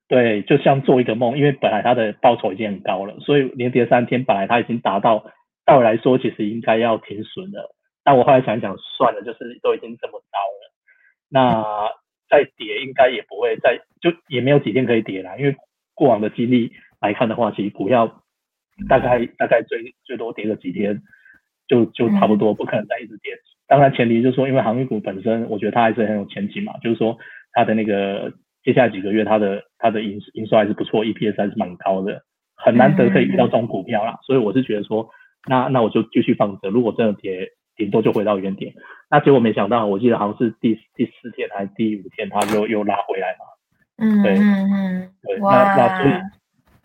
[0.09, 5.31] 对，就像做一个梦，因为本来它的报酬已经很高了，所以连跌三天，本来它已经达到，
[5.67, 7.75] 照我来说其实应该要停损了。
[8.03, 10.73] 但我后来想想，算了，就是都已经这么高了，
[11.29, 11.91] 那
[12.31, 15.55] 再跌应该也不会再，就也没有几天可以跌了，因为
[15.95, 18.23] 过往的经历来看的话，其实股票
[18.89, 21.03] 大概大概最最多跌个几天，
[21.67, 23.35] 就就差不多，不可能再一直跌
[23.67, 27.19] 当然前提就是说，因为航运股本身，我觉得它还是很有前景嘛，就是说
[27.53, 28.33] 它的那个
[28.65, 32.23] 接下来几个月它的它的营营收还是不错，EPS 还是蛮高的，
[32.57, 35.09] 很难得可以遇到这种股票啦，所以我是觉得说，
[35.47, 38.75] 那那我就继续放着，如果真的跌，顶多就回到原点。
[39.11, 43.47] 那结果没想到，我记得好像是第第四天还是第五天，它又又拉回来嘛。
[43.97, 44.35] 嗯，对。
[44.35, 46.15] 嗯嗯，对，那那所以，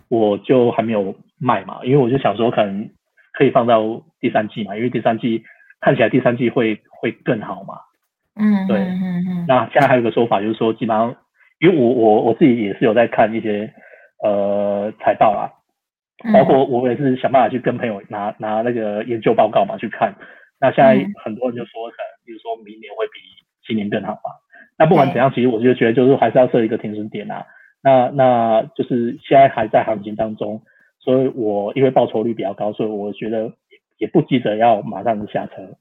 [0.08, 2.90] 我就还没有卖嘛，因为我就想说可能
[3.34, 5.44] 可以放到第三季嘛，因为第三季
[5.82, 7.76] 看起来第三季会会更好嘛。
[8.36, 8.78] 嗯，对。
[8.80, 11.16] 嗯嗯嗯，那现在还有一个说法就是说，基本上
[11.64, 13.74] 因为我我我自己也是有在看一些
[14.22, 15.50] 呃财报啦，
[16.26, 20.14] 嗯包括我也是想办法去跟朋友拿拿那个研究报告嘛去看。
[20.60, 23.20] 那现在嗯很多人就说，可能比如说明年会比
[23.66, 24.36] 今年更好嘛。
[24.78, 27.46] 那不管怎样，其实我就觉得就是还是要设一个停损点啊。
[27.82, 30.62] 那那就是现在还在行情当中，
[31.00, 35.78] 所以我因为报酬率比较高，所以我觉得也也不急着要马上下车。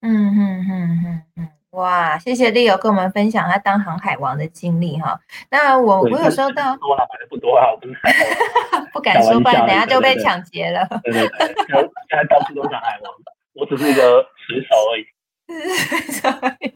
[0.00, 0.72] 嗯嗯嗯
[1.04, 5.18] 嗯嗯，哇，谢谢 Leo 跟我们分享他当航海王的经历哈。
[5.50, 7.76] 那我我有收到，多了，买的不多啊，我
[8.94, 10.86] 不敢说，不然等下就被抢劫了。
[11.02, 11.46] 对对对，
[12.08, 13.12] 现在到处都是海王，
[13.54, 15.04] 我只是一个 水手而已。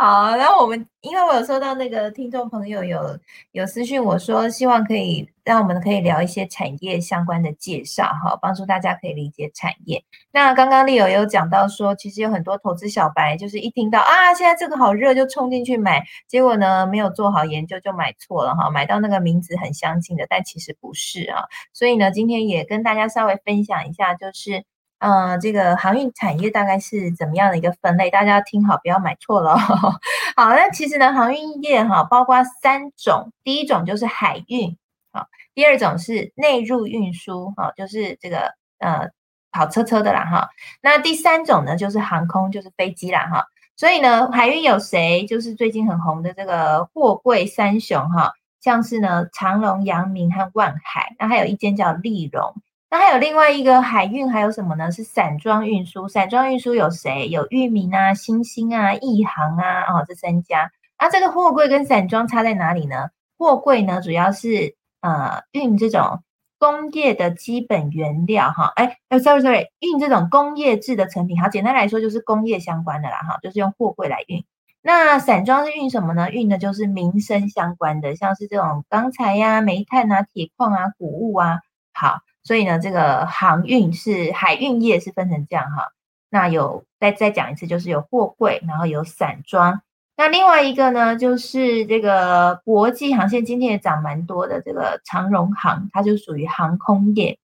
[0.00, 3.18] 好，然后我们因为我有收到那个听众朋友有
[3.52, 10.02] 有私讯我说，希望可以让我们可以聊一些产业相关的介绍哈，帮助大家可以理解产业。
[10.32, 21.44] 那刚刚丽友有讲到说，其实有很多投资小白就是一听到啊，现在这个好热就冲进去买，结果呢没有做好研究就买错了哈，买到那个名字很相近的，但其实不是啊。
[21.74, 24.64] 所以呢，今天也跟大家稍微分享一下，就是。
[25.00, 28.10] 呃，这个航运产业大概是怎么样的一个分类？
[28.10, 29.56] 大家要听好，不要买错了。
[30.36, 34.76] 好，那其实呢，航运业哈，包括三种，第一种就是海运，
[35.10, 39.08] 好，第二种是内陆运输，哈，就是这个呃
[39.50, 40.50] 跑车车的啦，哈。
[40.82, 43.46] 那第三种呢，就是航空，就是飞机啦，哈。
[43.76, 45.24] 所以呢，海运有谁？
[45.24, 52.54] 就是最近很红的这个货柜三雄，哈，像是呢长荣、阳明和万海，那还有一间叫利荣。
[52.92, 54.90] 那还有另外一个海运，还有什么呢？
[54.90, 56.08] 是散装运输。
[56.08, 57.28] 散装运输有谁？
[57.28, 60.72] 有裕民啊、新兴啊、亿航啊，哦，这三家。
[60.96, 63.10] 啊，这个货柜跟散装差在哪里呢？
[63.38, 66.24] 货柜呢，主要是呃运这种
[66.58, 71.40] 工业的基本原料哈，哎哎，sorry sorry，运这种工业制的成品。
[71.40, 74.44] 好，简单来说就是工业相关的啦哈，就是用货柜来运。
[74.82, 76.28] 那散装是运什么呢？
[76.28, 81.60] 运的就是民生相关的，像是这种钢材呀、煤炭啊、铁矿啊、谷物啊。
[81.92, 82.18] 好。
[82.42, 85.92] 所以呢，这个航运是海运业是分成这样哈。
[86.30, 89.82] 那有再再讲一次，就是有货柜，然后有散装。
[90.16, 94.62] 那另外一个呢，就是这个国际航线，今天也涨蛮多的。
[94.62, 97.38] 这个长荣航，它就属于航空业。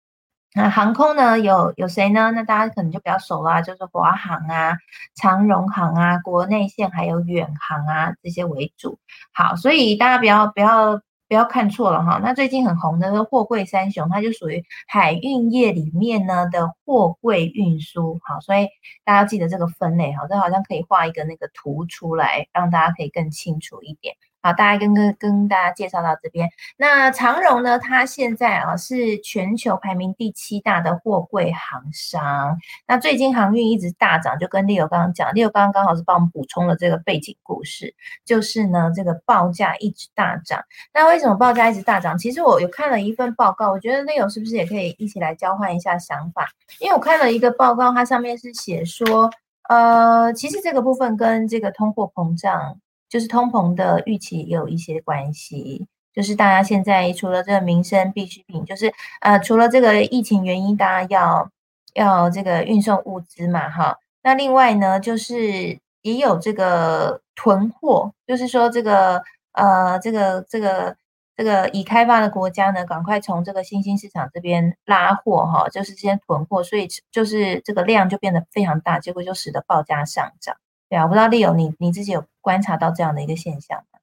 [0.53, 2.31] 那航空呢，有有谁呢？
[2.31, 4.77] 那大家可能就比较熟啦，就是华航啊、
[5.15, 8.97] 长荣航啊、国内线还有远航啊这些为主。
[9.33, 11.01] 好，所以大家不要不要。
[11.35, 18.69] 不要看错了哈，那最近很红的那个货柜三雄，它就属于海运业里面呢的货柜运输，好，所以
[19.03, 24.15] 大家记得这个分类哈，这好像可以画一个那个图出来，让大家可以更清楚一点。
[24.45, 26.47] 好，大家跟跟跟大家介绍到这边。
[26.77, 32.55] 那长荣呢，它现在啊是全球排名第七大的货柜航商。
[32.85, 40.63] 那最近航运一直大涨，就跟 Leo 刚刚讲，Leo 刚刚刚好是帮我们补充了这个背景故事，就是呢这个报价一直大涨。
[40.93, 42.15] 那为什么报价一直大涨？
[42.15, 46.47] 其实我有看了一份报告，我觉得 Leo 是不是也可以一起来交换一下想法？
[46.79, 49.27] 因为我看了一个报告，它上面是写说，
[49.69, 52.77] 呃，其实这个部分跟这个通货膨胀。
[53.09, 61.49] 就是通膨的预期也有一些关系，就是大家现在除了这个民生必需品，就是呃除了这个疫情原因，大家要
[61.93, 63.97] 要这个运送物资嘛，哈。
[64.23, 70.95] 那另外呢，就是也有这个囤货，就是说这个呃这个这个
[71.37, 80.55] 这个已开发的国家呢，赶快从这个新兴市场这边拉货哈，就是先囤货，所以就是这个量就变得非常大，结果就使得报价上涨。
[80.95, 83.99] 对啊，我不知道丽友你你自己有观察到这样的一个现象吗？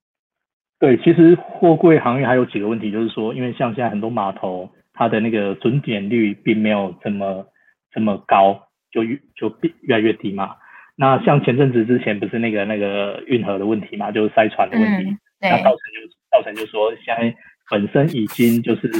[0.78, 7.47] 对，其实货柜行业还有几个问题，就是说，因为像现在很多码头，它的那个准点率并没有这么
[7.93, 10.57] 这么高，就越就越越来越低嘛。
[10.95, 17.34] 那像前阵子之前不是那个那个运河的问题嘛，就是塞船的问题，嗯、那造成就造成就说现在
[17.70, 18.90] 本身已经就是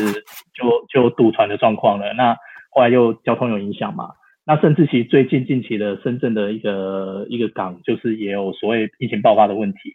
[0.55, 2.35] 就就堵船的状况了，那
[2.71, 4.13] 后来又交通有影响嘛。
[4.45, 9.95] 那甚至其实最近近期的深圳的一个一个港，就是也有所谓疫情爆发的问题。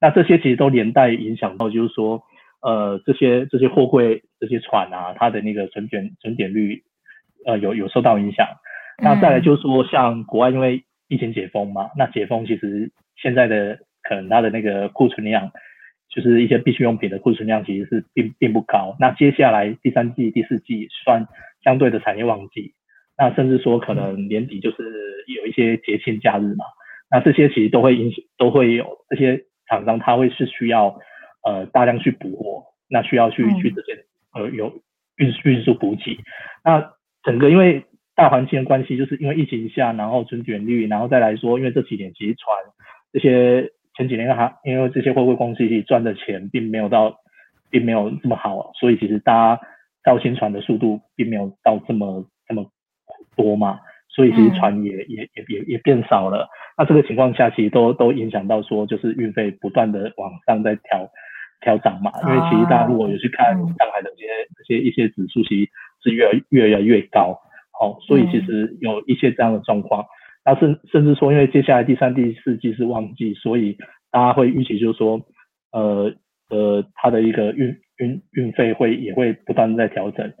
[0.00, 2.22] 那这些其实都连带影响到，就是说，
[2.62, 6.84] 呃，这些这些货柜这些船啊，它的那个准点准点率，
[7.44, 8.46] 呃，有有受到影响。
[9.02, 15.50] 那再来就是说，像国外因为疫情解封嘛，那解封其实现在的可能它的那个库存量，
[16.08, 18.96] 就是一些必需用品的库存量其实是并并不高。
[19.00, 21.26] 那接下来第三季、第四季算
[21.64, 22.74] 相对的产业旺季，
[23.18, 26.64] 那甚至说可能年底就是有一些节庆假日嘛，
[27.10, 30.98] 那这些其实都会影响，都会有这些厂商他会是需要
[31.44, 34.80] 呃大量去补货，那需要去去这些呃有
[35.16, 36.18] 运运输补给，
[36.64, 36.92] 那
[37.24, 37.84] 整个因为。
[38.18, 42.52] 大环境的关系，就是因为疫情下，然后存卷率，然后再来说，因为这几年其实传
[43.12, 47.14] 这些前几年还因为这些货柜公司其实赚的钱并没有到，
[47.70, 49.62] 并没有这么好，所以其实大家
[50.02, 52.26] 造新船的速度并没有到这么
[53.36, 56.48] 多嘛，所以其实船也也也也也变少了。
[56.76, 61.08] 那这个情况下，其实都都影响到说，就是运费不断的往上在调
[61.60, 62.12] 调涨嘛。
[62.22, 65.70] 因为其实大家如果有去看上海的这些这些一些指数，其实
[66.02, 67.40] 是越越来越高。
[67.80, 70.04] 哦，所以其实有一些这样的状况，
[70.44, 73.76] 那甚甚至说，因为接下来第三、第四季是旺季，所以
[74.10, 75.20] 大家会预期就是说，
[75.70, 76.12] 呃
[76.50, 80.32] 呃，它的一个运运运费会也会不断在调整。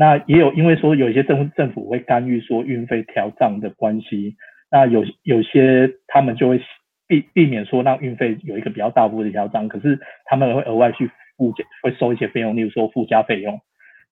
[0.00, 4.36] 那也有因为说有一些政政府会干预说运费调涨的关系，
[4.70, 6.60] 那有有些他们就会
[7.08, 13.60] 避避免说让运费有一个比较大幅的调涨，可是他们会额外去附加会收一些费用，例如说附加费用。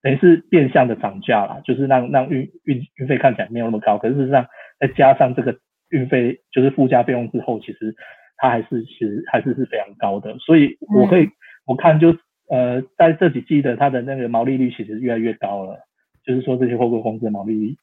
[0.02, 4.46] 等于是变相的涨价啦，就是让让运运运费看起来没有那么高，可是事实上
[4.78, 5.56] 再加上这个
[5.90, 7.94] 运费就是附加费用之后，其实
[8.36, 10.36] 它还是其实还是是非常高的。
[10.38, 11.28] 所以我可以
[11.64, 12.12] 我看就
[12.48, 15.80] 呃在这几季的它的那个毛利率其实越来越高了，
[16.24, 17.76] 就是说这些货柜公司的毛利率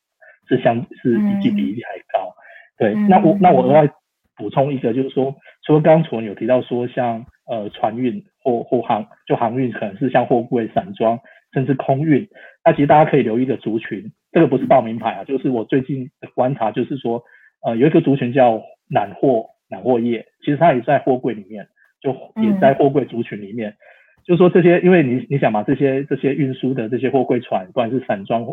[0.47, 2.33] 是相是比季比季还高。
[2.77, 3.89] 对，那我那我额外
[4.35, 11.19] 补充一个，就是说除了刚刚楚文有提到说像呃船运或或航就航运可能是像货柜散装。
[11.53, 12.27] 甚至空运，
[12.65, 17.21] 那其实大家可以留意的族群，这个不是报名牌啊，就是我最近的观察，就是说，
[17.63, 18.59] 呃，有一个族群叫
[18.89, 21.67] 揽货揽货业，其实它也在货柜里面，
[22.01, 22.11] 就
[22.41, 23.75] 也在货柜族群里面，
[24.25, 28.45] 就是说这些，因为你你想嘛，这些这些运输的这些货柜船，不管是散装，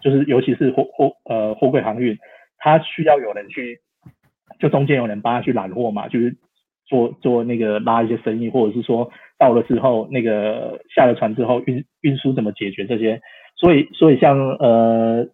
[0.00, 2.16] 就是尤其是货货呃货柜航运，
[2.58, 3.80] 它需要有人去，
[4.58, 6.36] 就中间有人帮他去揽货嘛，就是。
[6.86, 9.08] 做做那个拉一些生意，或者是说
[9.38, 13.20] 到了之后，那个下了船之后运运输怎么解决这些？
[13.54, 15.28] 所以所以像呃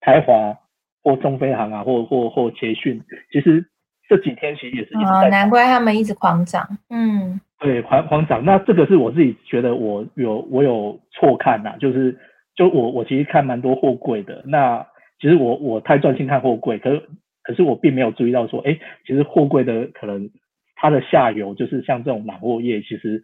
[0.00, 0.58] 台华
[1.04, 3.00] 或中飞航啊，或或或捷讯，
[3.30, 3.66] 其实
[4.08, 5.28] 这几天其实也是一直在。
[5.28, 6.66] 难怪他们一直狂涨。
[6.90, 8.44] 嗯，对，狂狂涨。
[8.44, 12.18] 那这个是我自己觉得我有我有错看呐，就是
[12.56, 14.42] 就我我其实看蛮多货柜的。
[14.46, 14.86] 那
[15.20, 17.02] 其实我我太专心看货柜，可
[17.42, 20.30] 可是我并没有注意到说，哎，其实货柜的可能。
[20.80, 23.20] 它的下游就是像这种揽货业，其实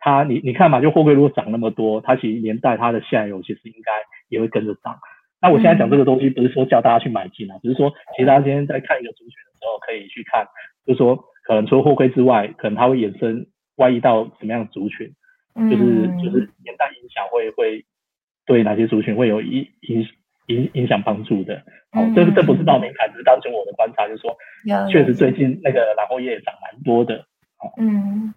[0.00, 3.92] 它你你看嘛，就货柜如果涨那么多，它其实连带它的下游其实应该
[4.28, 4.98] 也会跟着涨。
[5.40, 10.46] 那我现在讲这个东西，不是说叫大家去买进啊，只是说其实大家今天在看一个族群的时候，可以去看，
[10.86, 15.12] 就是说可能除了货柜之外，可能它会衍生外溢到什么样的族群，
[15.70, 17.84] 就是就是年代影响会会
[18.46, 20.06] 对哪些族群会有影影
[20.46, 21.56] 影影响帮助的，
[21.92, 24.36] 哦，这这不是报名牌，只是单纯我的观察，就是说，
[24.88, 27.26] 确实最近那个蓝货业涨蛮多的，
[27.78, 28.32] 嗯，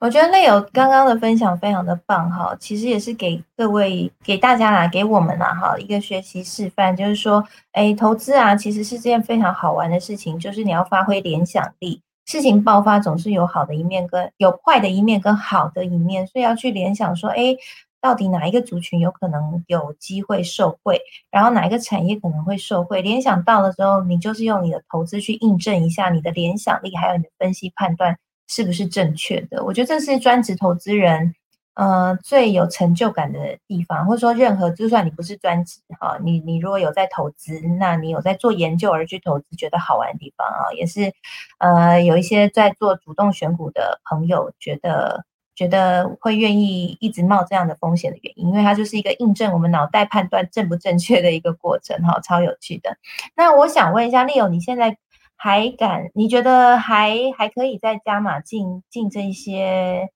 [0.00, 17.56] 我觉得内有刚刚的分享非常的棒哈，其实也是给各位给大家啦，给我们啦哈一个学习示范，就是说，哎，投资啊其实是件非常好玩的事情，就是你要发挥联想力，事情爆发总是有好的一面跟有坏的一面跟好的一面，所以要去联想说，哎。
[18.00, 21.00] 到底哪一个族群有可能有机会受惠，
[21.32, 23.02] 然后哪一个产业可能会受惠？
[23.02, 28.16] 联想到了之后，你就是用你的投资去印证一下你的联想力，还有你的分析判断
[28.48, 29.62] 是不是正确的。
[29.64, 31.34] 我觉得这是专职投资人
[31.74, 41.12] 呃最有成就感的地方，或者说任何就算你不是专职哈，你你如果有在投资，那你有在做研究而去投资，觉得好玩的地方啊，也是
[41.58, 45.24] 呃有一些在做主动选股的朋友觉得。
[45.58, 52.96] 觉得会愿意一直冒这样的风险的原因，因为它就是一个印证我们脑袋判断正不正确的一个过程，哈，超有趣的。
[53.34, 54.96] 那我想问一下，Leo，你现在
[55.38, 56.10] 还敢？
[56.14, 60.10] 你觉得还还可以再加码进进这一些，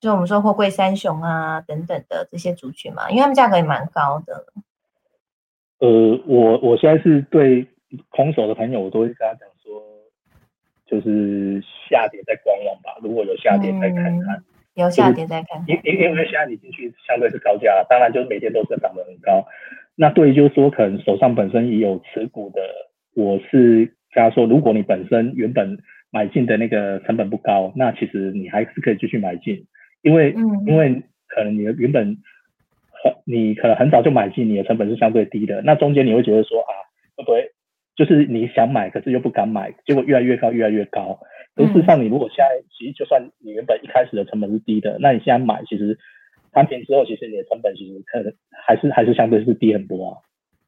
[0.00, 3.10] 就我们说货柜三雄啊等等的这些族群嘛？
[3.10, 4.46] 因为他们价格也蛮高的。
[5.80, 7.66] 呃，我我现在是对
[8.08, 9.82] 空手的朋友，我都会跟他讲说，
[10.86, 14.44] 就是下跌再观望吧，如果有下跌再看看。
[14.74, 19.42] 有下跌再看，因因因为现在你进去相对是高价了，当然就是每天都是涨得很高。
[19.94, 22.60] 那对于就是说可能手上本身也有持股的，
[23.14, 25.76] 我是跟他说，如果你本身原本
[26.10, 29.66] 买进的那个成本不高，那其实你还是可以继续买进，
[30.00, 30.34] 因为
[30.66, 32.16] 因为可能你的原本
[33.04, 36.72] 很你可能很早就买进，你的成本是相对低的，那中间你会觉得说啊
[37.14, 37.50] 会不会
[37.94, 41.18] 就是你想买，可是又不敢买，结果越来越高，越来越高。
[41.58, 45.98] 事实上，你如果现在其实就算你原本一开始的成本是低的，那你现在买，其实
[46.52, 48.32] 摊平之后，其实你的成本其实可能
[48.64, 50.16] 还是还是相对是低很多啊。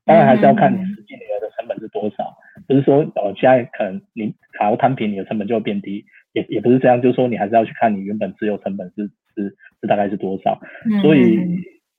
[0.05, 2.35] 当然还是要看你实际你的成本是多少，
[2.69, 6.05] 不是说呃现在可能你卡要摊平，你的成本就会变低，
[6.35, 10.61] 也也不是这样，就是说你还是要去看你原本持有成本是是是大概是多少。
[11.03, 11.41] 所以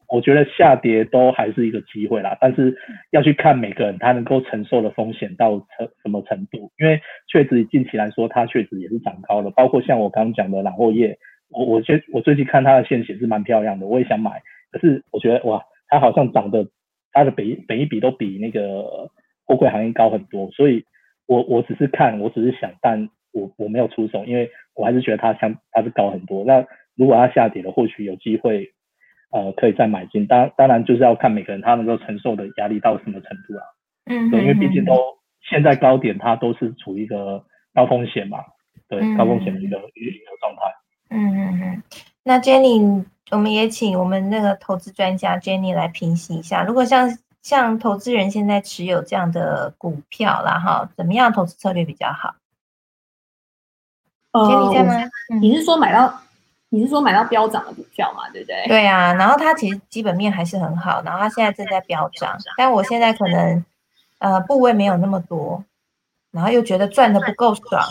[0.07, 2.77] 我觉得下跌都还是一个机会啦，但是
[3.11, 11.17] 要去看每个人他能够承受的风险到成什么程度，因为确实近期来说，它确实也是涨高了，包括像我刚刚讲的揽货业，
[11.49, 14.41] 我我觉我最近看它的线显是蛮漂亮的，我也想买，
[14.71, 16.67] 可是我觉得哇，它好像涨的。
[17.11, 19.09] 它的比每一笔都比那个
[19.49, 20.85] 货柜行业高很多，所以
[21.25, 26.45] 我我只是看，我只是想，但我我没有出手，因为我还是觉得它相它是高很多。
[26.45, 26.63] 那
[26.95, 28.71] 如果它下跌了，或许有机会，
[29.31, 30.27] 呃，可以再买进。
[30.27, 33.65] 当当然就是要看每个人他能够承受的压力到什么程度啊。
[34.05, 34.93] 嗯，对，因为毕竟都
[35.41, 37.43] 现在高点，它都是处于一个
[37.73, 38.37] 高风险嘛，
[38.87, 40.61] 对，高风险的一个一个状态。
[41.09, 41.83] 嗯嗯嗯，
[42.23, 43.03] 那 Jenny。
[43.31, 47.07] 我们也请我们那个投资专家 Jenny 来平息一下，如果像
[47.41, 52.35] 像投资人现在持有这样的股票啦，哈，怎么样投资策略比较好
[54.33, 55.09] ？Jenny 在吗？
[55.41, 56.21] 你是说买到
[56.69, 58.29] 你是说买到飙涨的股票嘛？
[58.31, 58.65] 对不对？
[58.67, 63.63] 对啊，然后它其实基本面还是很好，然后它现在正在飙涨，但我现在可能
[64.19, 65.63] 呃部位没有那么多，
[66.31, 67.83] 然后又觉得赚的不够爽。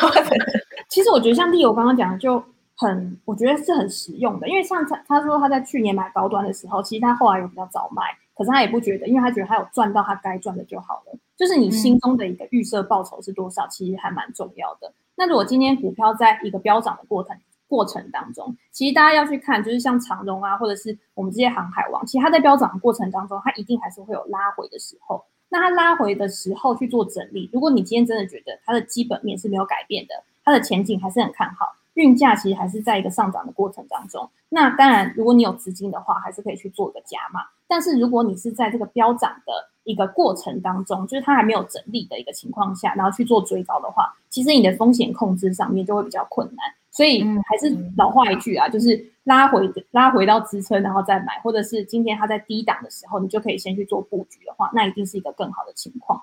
[0.88, 2.44] 其实我觉得像丽友刚刚讲的就。
[2.78, 8.02] 很，我觉得是很实用的，因为像他他说他在去年买高端的时候，其实他后来有比较早卖，
[8.36, 11.18] 可是他也不觉得，因为他觉得他有赚到他该赚的就好了。
[11.36, 14.92] 就是你心中的一个预设报酬是多少，其实还蛮重要的。
[15.16, 17.36] 那如果今天股票在一个飙涨的过程
[17.68, 25.24] 过程当中，其实大家要去看，就是像长荣啊，或者是我们这些航海王，其实它在飙涨的过程当中，它一定还是会有拉回的时候。
[25.48, 30.14] 那它拉回的时候去做整理，如果你今天真的觉得它的基本面是没有改变的，
[30.44, 31.76] 它的前景还是很看好。
[31.96, 37.40] 运价其实还是在一个上涨的过程当中，那当然，如果你有资金的话，还是可以去做个加码。
[37.66, 39.52] 但是如果你是在这个飙涨的
[39.82, 46.58] 一个过程当中，就是它还没有整理的一个情况下，然后去做追高的话，其实你的风险控制上面就会比较困难。
[46.90, 56.22] 所以还是老话一句啊，就是拉回拉回到支撑，然后再买，或者是今天它在低档的时候，你就可以先去做布局的话，那一定是一个更好的情况。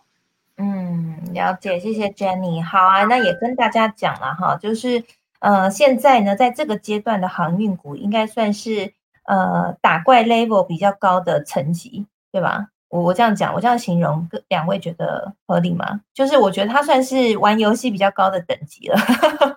[0.58, 2.64] 嗯，了解，谢谢 Jenny。
[2.64, 5.04] 好啊，那也跟大家讲了哈，就是。
[5.44, 8.94] 呃，现在呢，在这个阶段的航运股应该算是
[9.26, 12.70] 呃打怪 level 比较高的层级，对吧？
[12.88, 16.00] 我我这样讲，我这样形容，两位觉得合理吗？
[16.14, 18.98] 就是我觉得它算是玩游戏比较高的等级了。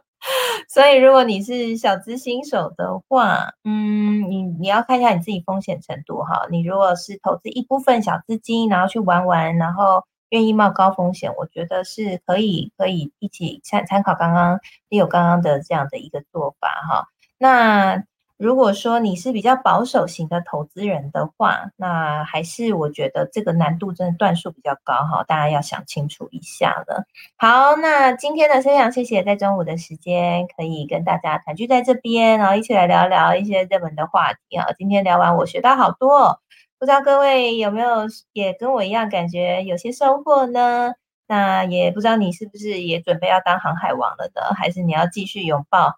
[0.68, 6.48] 所以如果你是小资新手的话，嗯，你你要看一下你自己风险程度哈。
[6.50, 10.04] 你如果是投资一部分小资金，然后去玩玩，然后。
[10.30, 17.08] 愿意冒高风险，我觉得是可以，可以一起参参考刚刚也有刚刚的这样的一个做法哈。
[17.38, 18.02] 那
[18.38, 27.06] 如果说你是比较保守型的投资人的话，那还是我觉得这个难度真的段数比较高哈，大家要想清楚一下了。
[27.38, 34.66] 好，那今天的，非常谢谢在中午的时间可以跟大家团聚在这边，然后一起来聊聊一些热门的话题啊。
[34.76, 36.38] 今天聊完，我学到好多。
[36.78, 40.92] 不知道各位有没有也跟我一样感觉有些收获呢？
[41.26, 45.96] 那也不知道你是不是也准备要当航海王了的，还是你要继续拥抱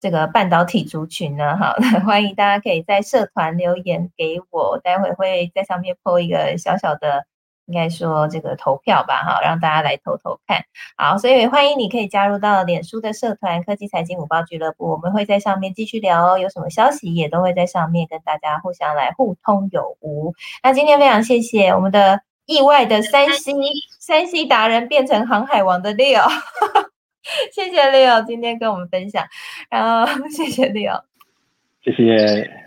[0.00, 1.56] 这个半导体族群呢？
[1.56, 1.74] 好，
[2.06, 7.26] 欢迎大家可以在社团留言给我，待会会在上面 po 一个小小的。
[7.66, 10.64] 应该说这个投票吧，哈，让大家来投投看。
[10.96, 16.38] 好，所以欢迎你可以加入到脸书的社团科技财经五报俱乐部，我们会在上面继续聊哦。
[16.38, 20.34] 有什么消息也都会在上面跟大家互相来互通有无。
[20.62, 23.52] 那今天非常谢谢我们的意外的三 C
[23.98, 26.28] 三 C 达人变成航海王的 Leo，
[27.54, 29.24] 谢谢 Leo 今天跟我们分享，
[29.70, 31.00] 然后 谢谢 Leo，
[31.82, 32.63] 谢谢。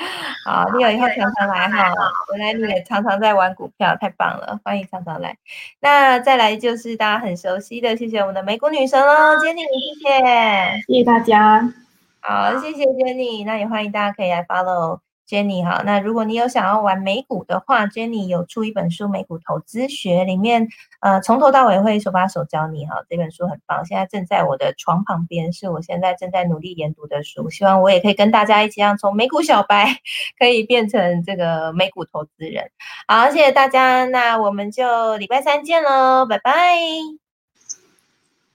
[0.46, 1.92] 好，你有以后常常来哈。
[2.36, 5.36] 原来你也常常在玩股票，太棒了，欢迎常常来。
[5.80, 9.66] 那再来就是大家很熟悉的，谢谢我们的美股女神喽，Jenny，
[10.02, 11.72] 谢谢，谢谢大家。
[12.20, 15.00] 好，谢谢 Jenny，那也欢迎大家可以来 follow。
[15.30, 20.66] Jenny 哈，那如果你有想要玩美股的话，Jenny 有出一本书《美股投资学》，里面
[20.98, 23.04] 呃从头到尾会手把手教你哈。
[23.08, 27.48] 这本书很棒，现在正在我的床旁边，是我现在正在努力研读的书。
[27.48, 30.00] 希望我也可以跟大家一起，让从美股小白
[30.36, 32.68] 可以变成这个美股投资人。
[33.06, 36.52] 好，谢谢大家，那我们就礼拜三见喽，拜拜，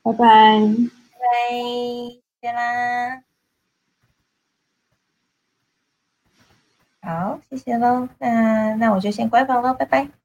[0.03, 1.55] 拜拜，拜拜，
[2.41, 3.34] 见啦。
[7.05, 8.09] 好，谢谢喽。
[8.17, 10.24] 那那我就先关房喽，拜拜。